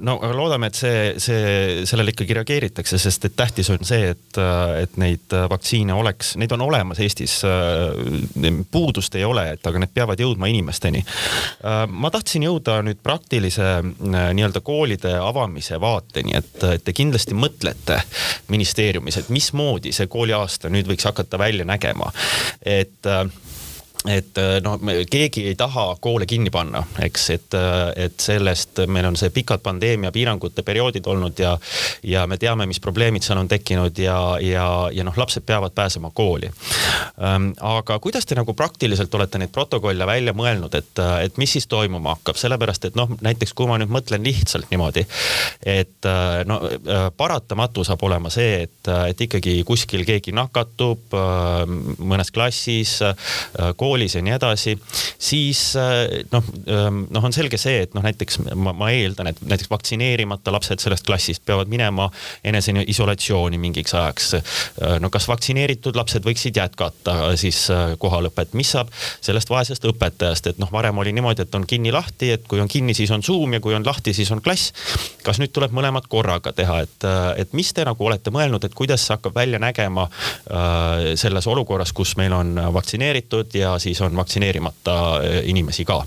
No 0.00 0.16
aga 0.18 0.32
loodame, 0.36 0.68
et 0.70 0.78
see, 0.78 1.00
see, 1.22 1.84
sellele 1.88 2.14
ikkagi 2.14 2.36
reageeritakse, 2.38 2.98
sest 3.00 3.28
et 3.28 3.36
tähtis 3.36 3.70
on 3.72 3.84
see, 3.86 4.10
et, 4.14 4.40
et 4.80 4.98
neid 5.00 5.34
vaktsiine 5.50 5.94
oleks, 5.96 6.34
neid 6.40 6.52
on 6.56 6.64
olemas 6.66 7.00
Eestis. 7.02 7.40
puudust 8.70 9.14
ei 9.14 9.24
ole, 9.24 9.46
et 9.54 9.66
aga 9.66 9.82
need 9.82 9.94
peavad 9.94 10.20
jõudma 10.20 10.48
inimesteni. 10.50 11.04
ma 11.88 12.10
tahtsin 12.10 12.46
jõuda 12.46 12.80
nüüd 12.86 13.00
praktilise 13.02 13.70
nii-öelda 13.84 14.60
koolide 14.64 15.14
avamise 15.18 15.80
vaateni, 15.80 16.36
et 16.38 16.84
te 16.84 16.96
kindlasti 16.96 17.36
mõtlete 17.38 18.00
ministeeriumis, 18.48 19.18
et 19.20 19.32
mismoodi 19.34 19.92
see 19.92 20.10
kooliaasta 20.10 20.72
nüüd 20.72 20.88
võiks 20.90 21.06
hakata 21.08 21.38
välja 21.40 21.66
nägema, 21.68 22.10
et 22.60 23.12
et 24.08 24.38
äh, 24.38 24.60
no 24.62 24.78
keegi 25.10 25.46
ei 25.48 25.54
taha 25.56 25.96
koole 26.00 26.26
kinni 26.28 26.50
panna, 26.52 26.82
eks, 27.02 27.28
et, 27.32 27.54
äh, 27.56 28.04
et 28.04 28.20
sellest 28.20 28.82
meil 28.86 29.06
on 29.08 29.16
see 29.16 29.30
pikad 29.32 29.62
pandeemia 29.64 30.10
piirangute 30.12 30.62
perioodid 30.62 31.06
olnud 31.08 31.40
ja, 31.40 31.54
ja 32.04 32.26
me 32.28 32.36
teame, 32.40 32.66
mis 32.68 32.82
probleemid 32.84 33.24
seal 33.24 33.40
on 33.40 33.48
tekkinud 33.48 33.98
ja, 33.98 34.18
ja, 34.44 34.66
ja 34.92 35.06
noh, 35.08 35.16
lapsed 35.16 35.46
peavad 35.48 35.72
pääsema 35.74 36.10
kooli. 36.14 36.50
Ähm, 37.24 37.50
aga 37.64 37.96
kuidas 37.98 38.28
te 38.28 38.36
nagu 38.36 38.52
praktiliselt 38.54 39.14
olete 39.14 39.40
neid 39.40 39.54
protokolle 39.54 40.06
välja 40.06 40.36
mõelnud, 40.36 40.76
et, 40.76 41.00
et 41.24 41.40
mis 41.40 41.56
siis 41.56 41.66
toimuma 41.70 42.18
hakkab, 42.18 42.36
sellepärast 42.40 42.90
et 42.90 43.00
noh, 43.00 43.08
näiteks 43.24 43.56
kui 43.56 43.70
ma 43.70 43.80
nüüd 43.80 43.92
mõtlen 43.94 44.24
lihtsalt 44.26 44.68
niimoodi, 44.72 45.06
et 45.64 46.10
äh, 46.10 46.42
no 46.44 46.60
paratamatu 47.16 47.86
saab 47.88 48.04
olema 48.04 48.28
see, 48.32 48.66
et, 48.66 48.92
et 49.08 49.26
ikkagi 49.28 49.56
kuskil 49.64 50.04
keegi 50.04 50.34
nakatub 50.36 51.14
mõnes 52.04 52.30
klassis, 52.34 52.98
kool 53.80 53.93
koolis 53.94 54.14
ja 54.16 54.22
nii 54.24 54.34
edasi, 54.34 54.74
siis 55.22 55.60
äh, 55.78 56.24
noh, 56.32 56.44
ähm, 56.70 57.04
noh, 57.14 57.24
on 57.24 57.34
selge 57.34 57.58
see, 57.60 57.84
et 57.84 57.94
noh, 57.94 58.02
näiteks 58.02 58.40
ma, 58.58 58.72
ma 58.74 58.90
eeldan, 58.90 59.30
et 59.30 59.42
näiteks 59.44 59.70
vaktsineerimata 59.70 60.52
lapsed 60.54 60.82
sellest 60.82 61.06
klassist 61.06 61.44
peavad 61.46 61.70
minema 61.70 62.08
eneseisolatsiooni 62.44 63.60
mingiks 63.62 63.94
ajaks. 63.94 64.32
Äh, 64.34 64.96
no 65.02 65.10
kas 65.14 65.28
vaktsineeritud 65.30 65.96
lapsed 65.98 66.26
võiksid 66.26 66.58
jätkata 66.58 67.34
siis 67.40 67.60
äh, 67.70 67.94
kohalõpet, 68.02 68.56
mis 68.58 68.72
saab 68.74 68.90
sellest 68.94 69.52
vaesest 69.52 69.86
õpetajast, 69.86 70.50
et 70.50 70.62
noh, 70.62 70.72
varem 70.74 70.98
oli 70.98 71.14
niimoodi, 71.14 71.46
et 71.46 71.54
on 71.54 71.66
kinni-lahti, 71.68 72.32
et 72.34 72.48
kui 72.50 72.62
on 72.62 72.70
kinni, 72.70 72.96
siis 72.98 73.12
on 73.14 73.22
Zoom 73.22 73.54
ja 73.54 73.62
kui 73.62 73.76
on 73.78 73.86
lahti, 73.86 74.14
siis 74.16 74.32
on 74.34 74.42
klass. 74.42 74.72
kas 75.24 75.38
nüüd 75.40 75.54
tuleb 75.54 75.72
mõlemad 75.72 76.08
korraga 76.10 76.52
teha, 76.52 76.80
et, 76.84 77.06
et 77.40 77.54
mis 77.56 77.70
te 77.72 77.84
nagu 77.86 78.04
olete 78.04 78.32
mõelnud, 78.34 78.64
et 78.66 78.74
kuidas 78.74 79.06
see 79.06 79.14
hakkab 79.14 79.36
välja 79.38 79.58
nägema 79.62 80.04
selles 81.16 81.46
olukorras, 81.48 81.92
kus 81.96 82.14
meil 82.20 82.34
on 82.36 82.58
vaktsineeritud 82.74 83.54
ja 83.56 83.74
siis 83.84 84.00
on 84.04 84.16
vaktsineerimata 84.16 84.98
äh, 85.20 85.40
inimesi 85.50 85.86
ka 85.88 86.02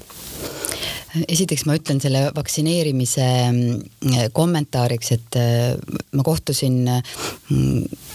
esiteks 1.28 1.64
ma 1.66 1.78
ütlen 1.78 2.02
selle 2.04 2.28
vaktsineerimise 2.36 3.26
mm, 3.48 4.30
kommentaariks, 4.36 5.12
et 5.16 5.40
äh, 5.40 5.74
ma 6.14 6.26
kohtusin 6.28 6.84
mm, 6.90 8.06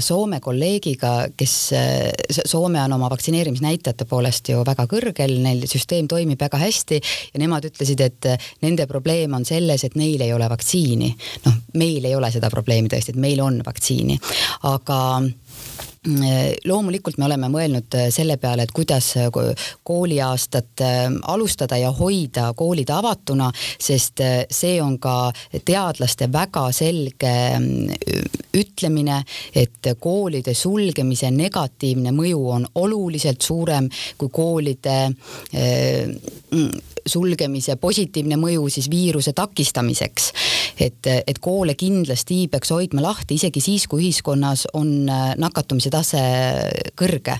Soome 0.00 0.38
kolleegiga, 0.40 1.26
kes, 1.36 1.54
äh, 1.74 2.36
Soome 2.46 2.78
on 2.78 2.92
oma 2.94 3.08
vaktsineerimisnäitajate 3.10 4.06
poolest 4.08 4.48
ju 4.52 4.62
väga 4.64 4.86
kõrgel, 4.88 5.34
neil 5.42 5.64
süsteem 5.68 6.06
toimib 6.08 6.40
väga 6.40 6.60
hästi 6.62 7.00
ja 7.00 7.42
nemad 7.42 7.66
ütlesid, 7.68 8.00
et 8.06 8.28
nende 8.62 8.86
probleem 8.88 9.34
on 9.34 9.44
selles, 9.44 9.82
et 9.84 9.98
neil 9.98 10.22
ei 10.22 10.32
ole 10.32 10.46
vaktsiini. 10.48 11.10
noh, 11.44 11.58
meil 11.74 12.06
ei 12.06 12.14
ole 12.14 12.30
seda 12.32 12.52
probleemi 12.54 12.88
tõesti, 12.88 13.12
et 13.12 13.20
meil 13.20 13.42
on 13.42 13.58
vaktsiini, 13.66 14.20
aga 14.70 15.00
loomulikult 16.64 17.18
me 17.18 17.24
oleme 17.28 17.48
mõelnud 17.48 17.96
äh, 17.96 18.08
selle 18.12 18.36
peale, 18.40 18.66
et 18.66 18.72
kuidas 18.76 19.14
äh, 19.16 19.30
kooliaastat 19.84 20.84
äh, 20.84 21.04
alustada 21.32 21.78
ja 21.80 21.90
hoida 21.96 22.50
koolid 22.56 22.90
avatuna, 22.92 23.50
sest 23.80 24.20
see 24.50 24.76
on 24.82 24.98
ka 25.02 25.32
teadlaste 25.64 26.28
väga 26.32 26.66
selge 26.72 27.32
ütlemine, 28.54 29.22
et 29.54 29.92
koolide 30.00 30.54
sulgemise 30.54 31.30
negatiivne 31.34 32.12
mõju 32.14 32.42
on 32.58 32.66
oluliselt 32.84 33.42
suurem 33.42 33.88
kui 34.18 34.28
koolide 34.32 34.98
sulgemise 37.06 37.76
positiivne 37.80 38.36
mõju 38.40 38.68
siis 38.72 38.88
viiruse 38.90 39.32
takistamiseks. 39.36 40.32
et, 40.80 41.06
et 41.26 41.38
koole 41.38 41.74
kindlasti 41.74 42.48
peaks 42.48 42.70
hoidma 42.70 43.02
lahti 43.02 43.36
isegi 43.38 43.60
siis, 43.60 43.86
kui 43.86 44.06
ühiskonnas 44.06 44.66
on 44.72 45.08
äh, 45.08 45.34
nakatumise 45.38 45.90
tase 45.94 46.22
kõrge. 46.98 47.38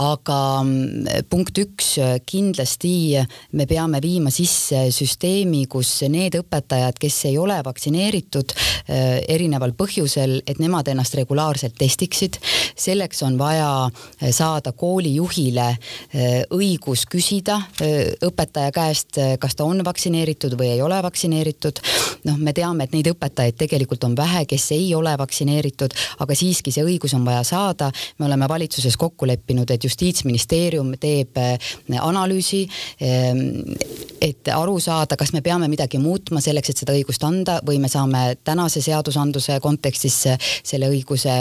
aga 0.00 0.38
mm, 0.62 1.26
punkt 1.30 1.58
üks, 1.60 1.92
kindlasti 2.26 3.20
me 3.58 3.66
peame 3.68 4.00
viima 4.02 4.30
sisse 4.32 4.86
süsteemi, 4.94 5.64
kus 5.70 5.90
need 6.08 6.38
õpetajad, 6.40 6.98
kes 7.00 7.18
ei 7.30 7.38
ole 7.38 7.58
vaktsineeritud 7.66 8.54
äh, 8.54 9.20
erineval 9.28 9.74
põhjusel, 9.78 10.40
et 10.46 10.62
nemad 10.62 10.88
ennast 10.88 11.14
regulaarselt 11.18 11.76
testiksid. 11.78 12.38
selleks 12.80 13.22
on 13.26 13.38
vaja 13.38 13.70
äh, 13.86 14.30
saada 14.34 14.72
koolijuhile 14.72 15.68
õigus 16.54 17.04
küsida 17.10 17.56
õpetaja 18.24 18.70
käest, 18.74 19.18
kas 19.40 19.56
ta 19.56 19.64
on 19.68 19.82
vaktsineeritud 19.84 20.54
või 20.58 20.72
ei 20.74 20.82
ole 20.82 20.98
vaktsineeritud. 21.02 21.80
noh, 22.24 22.38
me 22.38 22.52
teame, 22.56 22.84
et 22.84 22.94
neid 22.94 23.10
õpetajaid 23.12 23.58
tegelikult 23.60 24.04
on 24.04 24.16
vähe, 24.16 24.44
kes 24.48 24.70
ei 24.76 24.94
ole 24.94 25.12
vaktsineeritud, 25.18 25.94
aga 26.24 26.36
siiski 26.36 26.72
see 26.74 26.84
õigus 26.86 27.14
on 27.16 27.24
vaja 27.26 27.42
saada. 27.44 27.59
Me 28.18 28.26
oleme 28.26 28.48
valitsuses 28.48 28.96
kokku 29.00 29.26
leppinud, 29.28 29.70
et 29.70 29.84
justiitsministeerium 29.84 30.92
teeb 31.00 31.38
analüüsi, 32.00 32.62
et 34.20 34.50
aru 34.54 34.78
saada, 34.80 35.16
kas 35.20 35.32
me 35.36 35.42
peame 35.44 35.68
midagi 35.70 36.00
muutma 36.02 36.42
selleks, 36.44 36.72
et 36.72 36.82
seda 36.84 36.96
õigust 36.96 37.24
anda 37.26 37.60
või 37.66 37.78
me 37.82 37.88
saame 37.92 38.36
tänase 38.44 38.82
seadusandluse 38.84 39.60
kontekstis 39.62 40.18
selle 40.62 40.90
õiguse 40.90 41.40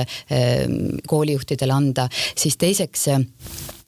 koolijuhtidele 1.08 1.76
anda, 1.76 2.10
siis 2.36 2.58
teiseks 2.60 3.08
Äh, 3.10 3.79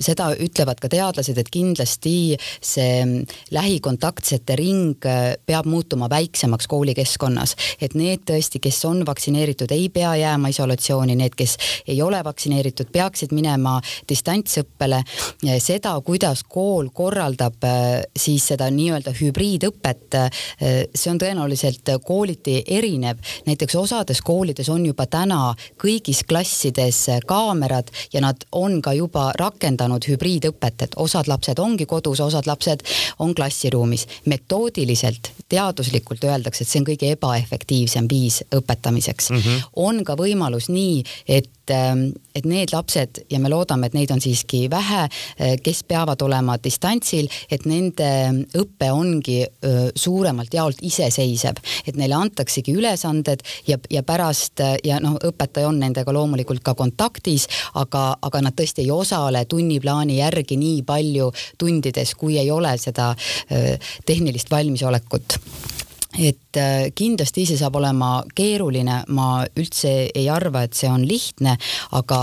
seda 0.00 0.30
ütlevad 0.40 0.78
ka 0.80 0.88
teadlased, 0.88 1.36
et 1.36 1.48
kindlasti 1.52 2.36
see 2.64 3.24
lähikontaktsete 3.52 4.56
ring 4.56 5.04
äh, 5.04 5.34
peab 5.46 5.68
muutuma 5.68 6.08
väiksemaks 6.10 6.68
koolikeskkonnas, 6.70 7.54
et 7.80 7.94
need 7.98 8.24
tõesti, 8.28 8.60
kes 8.62 8.78
on 8.88 9.04
vaktsineeritud, 9.06 9.70
ei 9.76 9.90
pea 9.92 10.14
jääma 10.16 10.48
isolatsiooni, 10.52 11.16
need, 11.20 11.36
kes 11.36 11.58
ei 11.86 12.00
ole 12.02 12.22
vaktsineeritud, 12.24 12.88
peaksid 12.92 13.34
minema 13.36 13.76
distantsõppele. 14.08 15.02
seda, 15.60 15.92
kuidas 16.04 16.42
kool 16.48 16.88
korraldab 16.94 17.64
äh, 17.64 18.00
siis 18.16 18.48
seda 18.54 18.70
nii-öelda 18.72 19.12
hübriidõpet, 19.16 20.16
see 20.60 21.10
on 21.10 21.18
tõenäoliselt 21.20 21.88
kooliti 22.04 22.62
erinev. 22.66 23.18
näiteks 23.46 23.74
osades 23.76 24.22
koolides 24.22 24.68
on 24.68 24.86
juba 24.86 25.06
täna 25.06 25.54
kõigis 25.80 26.24
klassides 26.28 27.06
kaamerad 27.26 27.90
ja 28.12 28.20
nad 28.20 28.44
on 28.52 28.80
ka 28.82 28.92
juba 28.96 29.30
rakendanud 29.36 29.49
rakendanud 29.50 30.06
hübriidõpet, 30.08 30.86
et 30.86 30.96
osad 30.96 31.28
lapsed 31.30 31.58
ongi 31.58 31.86
kodus, 31.90 32.22
osad 32.24 32.46
lapsed 32.46 32.86
on 33.18 33.34
klassiruumis. 33.34 34.06
metoodiliselt, 34.24 35.32
teaduslikult 35.48 36.24
öeldakse, 36.24 36.64
et 36.64 36.68
see 36.68 36.80
on 36.80 36.86
kõige 36.88 37.12
ebaefektiivsem 37.16 38.08
viis 38.10 38.42
õpetamiseks 38.54 39.30
mm. 39.30 39.36
-hmm. 39.36 39.70
on 39.76 40.04
ka 40.04 40.16
võimalus 40.16 40.68
nii, 40.68 41.04
et 41.28 41.50
Ähm, 41.70 42.12
et 42.34 42.46
need 42.48 42.72
lapsed 42.72 43.22
ja 43.30 43.40
me 43.40 43.50
loodame, 43.52 43.88
et 43.88 43.96
neid 43.96 44.10
on 44.14 44.20
siiski 44.22 44.64
vähe, 44.70 45.02
äh, 45.06 45.56
kes 45.62 45.82
peavad 45.88 46.22
olema 46.22 46.56
distantsil, 46.62 47.28
et 47.50 47.66
nende 47.66 48.10
õpe 48.58 48.90
ongi 48.92 49.40
suuremalt 49.96 50.54
jaolt 50.54 50.80
iseseisev, 50.84 51.58
et 51.86 51.96
neile 51.98 52.16
antaksegi 52.16 52.72
ülesanded 52.76 53.42
ja, 53.68 53.78
ja 53.90 54.02
pärast 54.06 54.62
ja 54.84 54.98
noh, 55.02 55.16
õpetaja 55.30 55.68
on 55.68 55.78
nendega 55.80 56.12
loomulikult 56.14 56.62
ka 56.64 56.74
kontaktis, 56.78 57.46
aga, 57.78 58.14
aga 58.22 58.42
nad 58.44 58.56
tõesti 58.56 58.84
ei 58.84 58.90
osale 58.94 59.44
tunniplaani 59.50 60.18
järgi 60.20 60.58
nii 60.60 60.82
palju 60.88 61.30
tundides, 61.58 62.14
kui 62.18 62.38
ei 62.40 62.50
ole 62.50 62.76
seda 62.80 63.12
tehnilist 64.06 64.50
valmisolekut 64.50 65.38
et 66.18 66.56
äh, 66.58 66.90
kindlasti 66.94 67.46
see 67.46 67.58
saab 67.60 67.78
olema 67.78 68.20
keeruline, 68.34 69.02
ma 69.14 69.30
üldse 69.58 70.10
ei 70.14 70.28
arva, 70.32 70.64
et 70.66 70.74
see 70.74 70.90
on 70.90 71.06
lihtne, 71.06 71.56
aga 71.98 72.20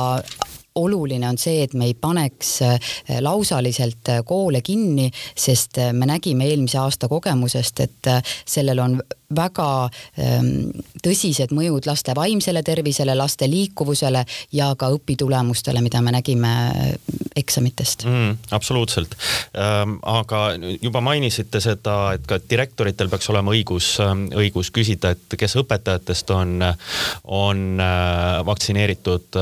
oluline 0.78 1.26
on 1.30 1.40
see, 1.42 1.64
et 1.64 1.74
me 1.74 1.88
ei 1.90 1.96
paneks 1.98 2.52
äh, 2.68 2.92
lausaliselt 3.24 4.12
äh, 4.14 4.24
koole 4.28 4.62
kinni, 4.62 5.08
sest 5.36 5.80
me 5.94 6.10
nägime 6.10 6.50
eelmise 6.50 6.82
aasta 6.84 7.10
kogemusest, 7.12 7.86
et 7.88 8.12
sellel 8.46 8.84
on 8.84 9.00
väga 9.36 9.90
ähm, 10.20 10.70
tõsised 11.04 11.52
mõjud 11.56 11.88
laste 11.90 12.14
vaimsele 12.16 12.64
tervisele, 12.64 13.16
laste 13.18 13.50
liikuvusele 13.52 14.24
ja 14.56 14.70
ka 14.80 14.88
õpitulemustele, 14.96 15.82
mida 15.84 16.02
me 16.02 16.14
nägime 16.16 16.54
äh, 16.72 16.94
eksamitest 17.36 18.06
mm,. 18.08 18.38
absoluutselt 18.56 19.18
ähm,. 19.58 19.98
aga 20.08 20.56
juba 20.82 21.02
mainisite 21.04 21.60
seda, 21.64 22.14
et 22.16 22.24
ka 22.28 22.40
direktoritel 22.40 23.12
peaks 23.12 23.28
olema 23.34 23.52
õigus, 23.52 23.90
ähm, 24.04 24.28
õigus 24.32 24.72
küsida, 24.72 25.12
et 25.12 25.38
kes 25.38 25.58
õpetajatest 25.60 26.32
on, 26.36 26.64
on 27.24 27.84
vaktsineeritud. 28.48 29.38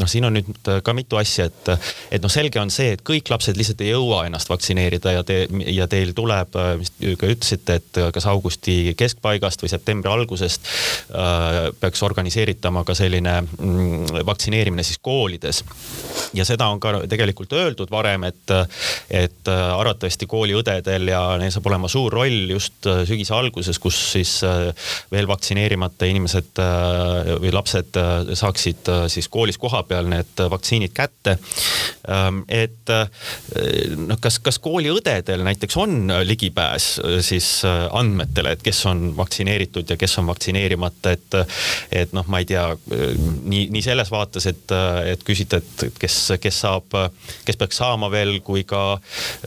Noh, 0.00 0.08
siin 0.10 0.26
on 0.26 0.36
nüüd 0.36 0.70
ka 0.84 0.94
mitu 0.96 1.18
asja, 1.20 1.46
et, 1.50 1.70
et 2.10 2.22
noh, 2.22 2.32
selge 2.32 2.60
on 2.60 2.70
see, 2.72 2.94
et 2.96 3.04
kõik 3.06 3.30
lapsed 3.32 3.58
lihtsalt 3.58 3.82
ei 3.84 3.92
jõua 3.92 4.24
ennast 4.28 4.50
vaktsineerida 4.50 5.14
ja 5.14 5.24
te 5.26 5.42
ja 5.70 5.86
teil 5.90 6.12
tuleb, 6.16 6.56
mis 6.80 6.92
te 6.96 7.14
ka 7.20 7.30
ütlesite, 7.30 7.78
et 7.80 8.00
kas 8.14 8.26
augusti 8.30 8.94
kesk 8.98 9.19
keskpaigast 9.20 9.62
või 9.62 9.70
septembri 9.70 10.10
algusest 10.10 10.64
äh, 11.12 11.70
peaks 11.80 12.02
organiseeritama 12.02 12.84
ka 12.84 12.94
selline 12.94 13.40
mm, 13.42 14.24
vaktsineerimine 14.26 14.82
siis 14.82 14.98
koolides. 15.02 15.64
ja 16.34 16.44
seda 16.44 16.68
on 16.68 16.80
ka 16.80 17.06
tegelikult 17.08 17.52
öeldud 17.52 17.90
varem, 17.90 18.24
et, 18.24 18.50
et 19.10 19.48
äh, 19.48 19.78
arvatavasti 19.78 20.26
kooliõdedel 20.26 21.08
ja 21.08 21.36
neil 21.38 21.52
saab 21.52 21.66
olema 21.66 21.88
suur 21.88 22.12
roll 22.12 22.50
just 22.50 22.86
äh, 22.86 23.04
sügise 23.06 23.34
alguses, 23.34 23.78
kus 23.78 23.98
siis 24.12 24.40
veel 25.10 25.28
vaktsineerimata 25.28 26.06
inimesed 26.06 26.58
või 27.40 27.52
lapsed 27.52 27.96
saaksid 28.34 28.88
siis 29.12 29.28
koolis 29.28 29.58
kohapeal 29.58 30.08
need 30.08 30.40
vaktsiinid 30.50 30.92
kätte. 30.94 31.36
Ähm, 32.08 32.42
et 32.48 32.88
noh, 32.88 34.18
kas, 34.20 34.38
kas 34.42 34.58
kooliõdedel 34.62 35.44
näiteks 35.44 35.76
on 35.80 36.12
ligipääs 36.24 36.88
siis 37.26 37.50
andmetele, 37.66 38.54
et 38.56 38.64
kes 38.64 38.84
on 38.90 39.09
vaktsineeritud 39.16 39.90
ja 39.90 39.96
kes 40.00 40.18
on 40.20 40.28
vaktsineerimata, 40.30 41.14
et, 41.16 41.38
et 42.02 42.12
noh, 42.16 42.26
ma 42.30 42.40
ei 42.42 42.48
tea, 42.48 42.64
nii, 42.90 43.66
nii 43.72 43.82
selles 43.84 44.10
vaates, 44.12 44.46
et, 44.50 44.74
et 45.12 45.24
küsida, 45.26 45.60
et 45.60 45.98
kes, 46.00 46.18
kes 46.40 46.60
saab, 46.64 46.96
kes 47.46 47.60
peaks 47.60 47.80
saama 47.80 48.10
veel, 48.12 48.38
kui 48.46 48.64
ka 48.68 48.82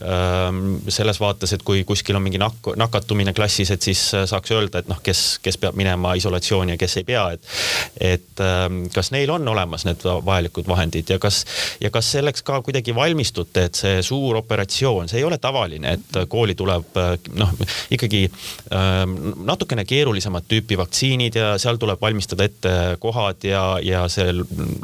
ähm, 0.02 0.78
selles 0.88 1.20
vaates, 1.22 1.56
et 1.56 1.64
kui 1.66 1.84
kuskil 1.88 2.18
on 2.18 2.26
mingi 2.26 2.42
nak-, 2.42 2.74
nakatumine 2.80 3.34
klassis, 3.38 3.72
et 3.74 3.82
siis 3.86 4.02
saaks 4.30 4.54
öelda, 4.56 4.84
et 4.84 4.92
noh, 4.92 5.00
kes, 5.04 5.24
kes 5.44 5.60
peab 5.62 5.78
minema 5.80 6.16
isolatsiooni 6.20 6.76
ja 6.76 6.82
kes 6.82 6.98
ei 7.02 7.08
pea, 7.08 7.26
et, 7.36 7.54
et 8.14 8.44
ähm, 8.44 8.84
kas 8.94 9.12
neil 9.16 9.32
on 9.34 9.48
olemas 9.54 9.88
need 9.88 10.04
vajalikud 10.04 10.68
vahendid 10.70 11.14
ja 11.14 11.20
kas, 11.22 11.44
ja 11.82 11.92
kas 11.94 12.12
selleks 12.16 12.46
ka 12.46 12.62
kuidagi 12.66 12.96
valmistute, 12.96 13.68
et 13.68 13.80
see 13.80 14.02
suur 14.06 14.40
operatsioon, 14.42 15.10
see 15.12 15.22
ei 15.22 15.28
ole 15.28 15.40
tavaline, 15.42 15.98
et 15.98 16.22
kooli 16.30 16.56
tuleb 16.58 17.00
noh, 17.40 17.54
ikkagi 17.94 18.26
ähm, 18.74 19.18
natukene 19.54 19.86
keerulisemat 19.86 20.48
tüüpi 20.50 20.78
vaktsiinid 20.80 21.38
ja 21.38 21.54
seal 21.62 21.78
tuleb 21.82 22.02
valmistada 22.02 22.48
ette 22.48 22.74
kohad 23.02 23.46
ja, 23.48 23.64
ja 23.84 24.04
see 24.12 24.32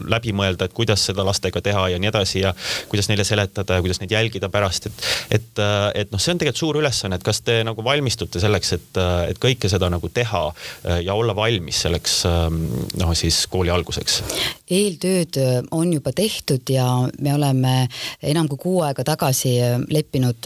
läbi 0.09 0.33
mõelda, 0.35 0.67
et 0.67 0.75
kuidas 0.77 1.03
seda 1.09 1.25
lastega 1.25 1.61
teha 1.65 1.87
ja 1.93 1.99
nii 2.01 2.11
edasi 2.11 2.43
ja 2.43 2.53
kuidas 2.91 3.09
neile 3.09 3.25
seletada 3.27 3.79
ja 3.79 3.85
kuidas 3.85 4.01
neid 4.01 4.13
jälgida 4.13 4.49
pärast, 4.53 4.89
et, 4.89 5.05
et, 5.39 5.61
et 5.95 6.13
noh, 6.13 6.21
see 6.21 6.35
on 6.35 6.41
tegelikult 6.41 6.61
suur 6.61 6.79
ülesanne, 6.81 7.17
et 7.17 7.25
kas 7.25 7.41
te 7.45 7.59
nagu 7.65 7.83
valmistute 7.85 8.41
selleks, 8.41 8.73
et, 8.77 9.01
et 9.31 9.41
kõike 9.41 9.71
seda 9.71 9.89
nagu 9.91 10.09
teha 10.13 10.43
ja 11.03 11.15
olla 11.17 11.35
valmis 11.35 11.81
selleks 11.85 12.19
noh, 12.29 13.13
siis 13.17 13.41
kooli 13.51 13.73
alguseks? 13.73 14.21
eeltööd 14.69 15.39
on 15.73 15.93
juba 15.95 16.13
tehtud 16.13 16.69
ja 16.69 16.85
me 17.19 17.33
oleme 17.33 17.73
enam 18.21 18.47
kui 18.51 18.61
kuu 18.61 18.81
aega 18.85 19.05
tagasi 19.07 19.55
leppinud 19.89 20.45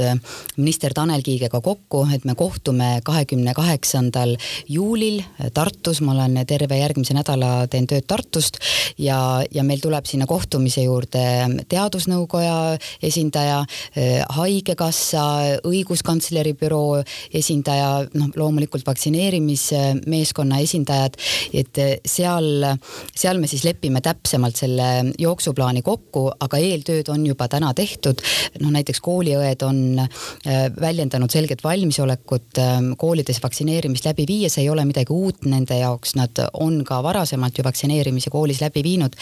minister 0.57 0.93
Tanel 0.95 1.25
Kiigega 1.25 1.59
kokku, 1.61 2.05
et 2.15 2.23
me 2.25 2.35
kohtume 2.39 2.93
kahekümne 3.03 3.53
kaheksandal 3.57 4.12
kaheksandal 4.13 4.37
juulil 4.69 5.21
Tartus, 5.53 6.01
ma 6.01 6.13
olen 6.13 6.45
terve 6.47 6.77
järgmise 6.77 7.13
nädala, 7.13 7.67
teen 7.67 7.87
tööd 7.87 8.05
Tartust 8.07 8.59
ja, 8.97 9.41
ja 9.51 9.63
meil 9.63 9.81
tuleb 9.81 10.05
sinna 10.05 10.25
kohtumise 10.25 10.83
juurde 10.83 11.65
teadusnõukoja 11.69 12.77
esindaja, 13.03 13.63
haigekassa, 14.37 15.23
õiguskantsleri 15.67 16.53
büroo 16.59 17.01
esindaja, 17.33 18.05
noh, 18.13 18.29
loomulikult 18.35 18.85
vaktsineerimismeeskonna 18.85 20.61
esindajad, 20.63 21.17
et 21.53 21.81
seal, 22.05 22.67
seal 23.15 23.41
me 23.41 23.49
siis 23.49 23.65
lepime 23.65 24.01
täpsemalt 24.01 24.59
selle 24.59 25.13
jooksuplaani 25.19 25.81
kokku, 25.81 26.29
aga 26.39 26.61
eeltööd 26.61 27.09
on 27.13 27.25
juba 27.27 27.47
täna 27.47 27.73
tehtud. 27.73 28.21
noh, 28.61 28.71
näiteks 28.73 29.01
kooliõed 29.03 29.63
on 29.65 30.01
väljendanud 30.79 31.31
selget 31.31 31.63
valmisolekut 31.63 32.61
koolides 32.97 33.41
vaktsineerimist 33.43 34.02
vaktsineerimist 34.03 34.05
läbi 34.05 34.25
viia, 34.27 34.49
see 34.49 34.63
ei 34.63 34.69
ole 34.69 34.85
midagi 34.85 35.13
uut 35.13 35.45
nende 35.45 35.77
jaoks, 35.77 36.15
nad 36.15 36.37
on 36.53 36.83
ka 36.83 37.01
varasemalt 37.03 37.57
ju 37.57 37.63
vaktsineerimisi 37.63 38.29
koolis 38.29 38.61
läbi 38.61 38.83
viinud. 38.83 39.15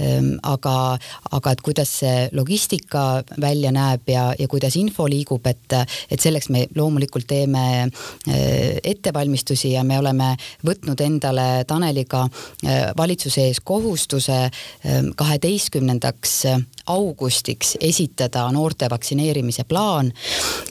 Ehm, 0.00 0.38
aga, 0.42 0.98
aga 1.30 1.50
et 1.50 1.60
kuidas 1.60 1.98
see 2.00 2.28
logistika 2.32 3.22
välja 3.40 3.72
näeb 3.72 4.08
ja, 4.08 4.34
ja 4.38 4.48
kuidas 4.48 4.76
info 4.76 5.08
liigub, 5.08 5.46
et, 5.46 5.74
et 6.10 6.20
selleks 6.20 6.48
me 6.50 6.66
loomulikult 6.74 7.26
teeme 7.26 7.88
eh, 8.28 8.78
ettevalmistusi 8.82 9.72
ja 9.72 9.84
me 9.84 9.98
oleme 9.98 10.36
võtnud 10.64 11.00
endale 11.00 11.64
Taneliga 11.66 12.28
eh, 12.62 12.90
valitsuse 12.96 13.48
ees 13.48 13.60
kohustuse 13.60 14.48
ehm, 14.48 15.12
kaheteistkümnendaks 15.16 16.44
augustiks 16.88 17.76
esitada 17.80 18.46
noorte 18.52 18.88
vaktsineerimise 18.90 19.64
plaan. 19.68 20.12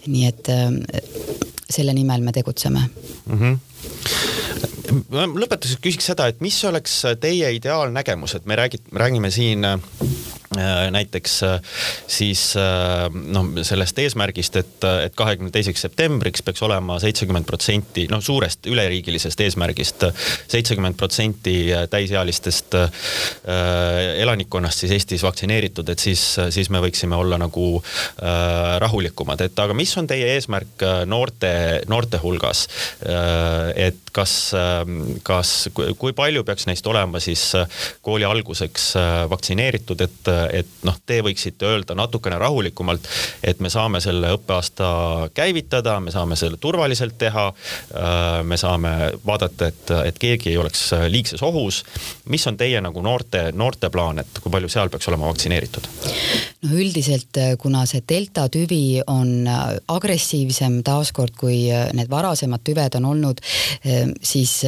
nii 0.08 0.26
et 0.26 0.50
ehm, 0.50 0.82
selle 1.70 1.94
nimel 1.94 2.22
me 2.24 2.32
tegutseme 2.32 2.80
mm. 3.26 3.40
-hmm 3.40 3.57
lõpetuseks 5.12 5.82
küsiks 5.84 6.12
seda, 6.12 6.28
et 6.32 6.41
mis 6.41 6.58
oleks 6.67 7.00
teie 7.21 7.52
ideaalnägemus, 7.58 8.38
et 8.38 8.45
me 8.45 8.58
räägid, 8.60 8.88
räägime 8.93 9.32
siin 9.34 9.65
Äh, 9.67 10.37
näiteks 10.92 11.44
äh, 11.44 11.62
siis 12.08 12.56
äh, 12.56 13.10
noh, 13.12 13.50
sellest 13.68 14.00
eesmärgist, 14.00 14.56
et, 14.56 14.86
et 15.04 15.16
kahekümne 15.16 15.52
teiseks 15.52 15.84
septembriks 15.84 16.44
peaks 16.46 16.64
olema 16.64 17.00
seitsekümmend 17.04 17.46
protsenti, 17.48 18.08
noh 18.12 18.24
suurest 18.24 18.68
üleriigilisest 18.70 19.42
eesmärgist 19.44 20.06
seitsekümmend 20.48 20.96
protsenti 20.98 21.58
täisealistest 21.92 22.76
elanikkonnast 24.18 24.84
siis 24.84 24.94
Eestis 24.98 25.24
vaktsineeritud, 25.24 25.90
et 25.90 26.00
siis, 26.00 26.22
siis 26.54 26.70
me 26.74 26.80
võiksime 26.84 27.18
olla 27.18 27.38
nagu 27.42 27.68
rahulikumad, 28.82 29.42
et 29.46 29.60
aga 29.60 29.76
mis 29.78 29.92
on 30.00 30.08
teie 30.10 30.30
eesmärk 30.36 30.86
noorte, 31.10 31.52
noorte 31.92 32.22
hulgas? 32.24 32.66
et 33.76 34.12
kas, 34.16 34.34
kas, 35.28 35.54
kui 35.74 36.16
palju 36.18 36.44
peaks 36.48 36.68
neist 36.70 36.88
olema 36.88 37.22
siis 37.24 37.44
kooli 38.06 38.26
alguseks 38.28 38.90
vaktsineeritud, 39.30 40.02
et 40.08 40.32
et 40.54 40.70
noh, 40.88 40.98
te 41.06 41.20
võiksite 41.26 41.68
öelda 41.68 41.96
natukene 41.98 42.40
rahulikumalt, 42.42 43.08
et 43.44 43.60
me 43.64 43.72
saame 43.74 44.02
selle 44.04 44.32
õppeaasta 44.38 44.90
käivitada, 45.38 46.00
me 46.04 46.14
saame 46.14 46.38
selle 46.40 46.60
turvaliselt 46.62 47.18
teha. 47.18 47.48
Äh, 47.48 48.44
me 48.44 48.58
saame 48.58 48.94
vaadata, 49.26 49.72
et, 49.72 49.92
et 50.12 50.20
keegi 50.22 50.52
ei 50.52 50.58
oleks 50.58 50.90
liigses 51.10 51.44
ohus. 51.44 51.84
mis 52.26 52.48
on 52.48 52.58
teie 52.58 52.82
nagu 52.82 53.02
noorte, 53.02 53.52
noorte 53.54 53.90
plaan, 53.90 54.20
et 54.20 54.40
kui 54.42 54.52
palju 54.52 54.70
seal 54.70 54.90
peaks 54.90 55.08
olema 55.12 55.30
vaktsineeritud? 55.30 55.90
Noh, 56.63 56.74
üldiselt 56.74 57.38
kuna 57.62 57.84
see 57.89 58.04
delta 58.08 58.48
tüvi 58.50 59.00
on 59.08 59.48
agressiivsem 59.48 60.82
taaskord, 60.86 61.36
kui 61.38 61.67
need 61.98 62.10
varasemad 62.10 62.63
tüved 62.65 62.98
on 63.00 63.10
olnud, 63.12 63.41
siis 64.22 64.60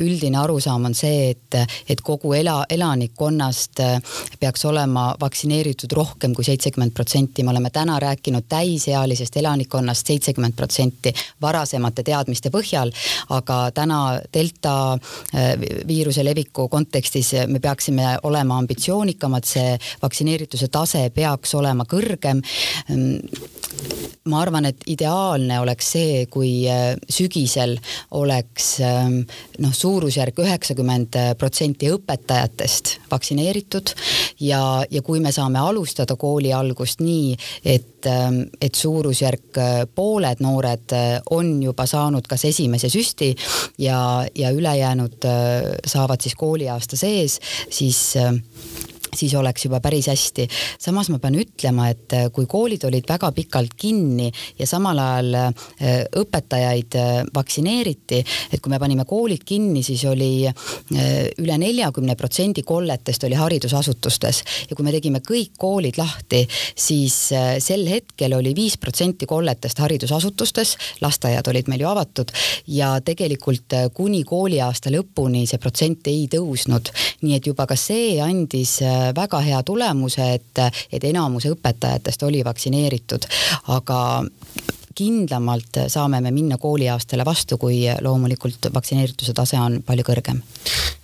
üldine 0.00 0.40
arusaam 0.40 0.88
on 0.90 0.96
see, 0.96 1.30
et, 1.32 1.58
et 1.88 2.02
kogu 2.04 2.34
ela, 2.36 2.60
elanikkonnast 2.70 3.80
peaks 4.40 4.64
olema 4.68 5.10
vaktsineeritud 5.20 5.92
rohkem 5.96 6.34
kui 6.34 6.44
seitsekümmend 6.44 6.94
protsenti, 6.96 7.44
me 7.44 7.54
oleme 7.54 7.70
täna 7.70 7.98
rääkinud 8.00 8.46
täisealisest 8.48 9.36
elanikkonnast 9.36 10.06
seitsekümmend 10.06 10.56
protsenti 10.56 11.12
varasemate 11.42 12.04
teadmiste 12.06 12.50
põhjal, 12.52 12.92
aga 13.36 13.58
täna 13.74 14.00
delta 14.34 14.74
äh, 14.94 15.52
viiruse 15.88 16.24
leviku 16.24 16.68
kontekstis 16.68 17.32
me 17.48 17.60
peaksime 17.60 18.16
olema 18.22 18.58
ambitsioonikamad, 18.58 19.46
see 19.46 19.76
vaktsineerituse 20.02 20.68
tase 20.72 21.06
peaks 21.30 21.54
olema 21.58 21.86
kõrgem. 21.88 22.42
Ma 24.28 24.42
arvan, 24.42 24.66
et 24.68 24.82
ideaalne 24.92 25.56
oleks 25.62 25.86
see, 25.94 26.24
kui 26.30 26.66
äh, 26.68 26.92
sügisel 27.08 27.78
oleks 28.18 28.74
ähm, 28.84 29.22
noh, 29.64 29.72
suurusjärk 29.72 30.42
üheksakümmend 30.44 31.16
protsenti 31.40 31.88
õpetajatest 31.88 32.98
vaktsineeritud 33.10 33.94
ja, 34.44 34.60
ja 34.90 35.02
kui 35.06 35.22
me 35.24 35.32
saame 35.32 35.62
alustada 35.62 36.18
kooli 36.20 36.52
algust 36.52 37.00
nii, 37.00 37.32
et, 37.64 38.04
ähm, 38.12 38.42
et 38.60 38.76
suurusjärk 38.76 39.62
äh, 39.62 39.72
pooled 39.88 40.44
noored 40.44 40.96
äh, 40.96 41.08
on 41.32 41.56
juba 41.64 41.88
saanud 41.88 42.28
kas 42.28 42.44
esimese 42.52 42.92
süsti 42.92 43.32
ja, 43.80 44.26
ja 44.36 44.52
ülejäänud 44.52 45.24
saavad 45.86 46.20
siis 46.20 46.36
kooliaasta 46.36 46.96
sees, 47.00 47.40
siis 47.72 48.14
siis 49.16 49.34
oleks 49.34 49.64
juba 49.64 49.80
päris 49.80 50.06
hästi. 50.10 50.48
samas 50.78 51.10
ma 51.10 51.18
pean 51.18 51.34
ütlema, 51.38 51.88
et 51.90 52.14
äh, 52.14 52.28
kui 52.32 52.46
koolid 52.50 52.84
olid 52.88 53.06
väga 53.08 53.32
pikalt 53.34 53.74
kinni 53.76 54.30
ja 54.58 54.66
samal 54.66 54.98
ajal 54.98 55.34
äh, 55.34 56.04
õpetajaid 56.20 56.96
äh, 56.98 57.10
vaktsineeriti, 57.34 58.20
et 58.52 58.60
kui 58.60 58.72
me 58.72 58.78
panime 58.78 59.04
koolid 59.08 59.44
kinni, 59.46 59.82
siis 59.82 60.04
oli 60.08 60.30
üle 60.90 61.56
neljakümne 61.58 62.14
protsendi 62.18 62.62
kolletest 62.66 63.24
oli 63.26 63.36
haridusasutustes 63.38 64.40
ja 64.70 64.76
kui 64.76 64.84
me 64.86 64.92
tegime 64.94 65.20
kõik 65.24 65.52
koolid 65.58 65.98
lahti, 66.00 66.42
siis 66.76 67.16
sel 67.30 67.84
hetkel 67.88 68.34
oli 68.36 68.52
viis 68.56 68.76
protsenti 68.80 69.26
kolletest 69.30 69.78
haridusasutustes, 69.82 70.76
lasteaiad 71.02 71.46
olid 71.52 71.70
meil 71.70 71.84
ju 71.84 71.90
avatud 71.90 72.32
ja 72.74 72.92
tegelikult 73.04 73.76
kuni 73.94 74.22
kooliaasta 74.28 74.92
lõpuni 74.94 75.46
see 75.48 75.60
protsent 75.62 76.10
ei 76.10 76.26
tõusnud, 76.32 76.90
nii 77.24 77.38
et 77.38 77.50
juba 77.50 77.66
ka 77.70 77.78
see 77.78 78.18
andis 78.24 78.78
väga 79.16 79.40
hea 79.44 79.62
tulemuse, 79.62 80.32
et, 80.34 80.62
et 80.92 81.04
enamus 81.04 81.46
õpetajatest 81.50 82.22
oli 82.26 82.44
vaktsineeritud, 82.44 83.26
aga 83.76 84.00
kindlamalt 84.94 85.78
saame 85.88 86.20
me 86.20 86.30
minna 86.34 86.58
kooliaastale 86.58 87.24
vastu, 87.24 87.58
kui 87.58 87.82
loomulikult 88.02 88.68
vaktsineerituse 88.74 89.32
tase 89.36 89.60
on 89.60 89.80
palju 89.86 90.04
kõrgem. 90.10 90.42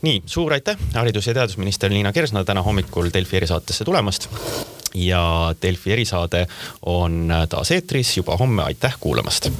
nii, 0.02 0.22
suur 0.26 0.52
aitäh, 0.52 0.76
haridus- 0.94 1.26
ja 1.26 1.34
teadusminister 1.34 1.90
Liina 1.90 2.12
Kersna 2.12 2.44
täna 2.44 2.62
hommikul 2.62 3.10
Delfi 3.14 3.36
erisaatesse 3.36 3.84
tulemast. 3.84 4.28
ja 4.94 5.54
Delfi 5.62 5.92
erisaade 5.92 6.46
on 6.82 7.32
taas 7.48 7.70
eetris 7.70 8.16
juba 8.16 8.36
homme, 8.36 8.62
aitäh 8.62 8.96
kuulamast 9.00 9.50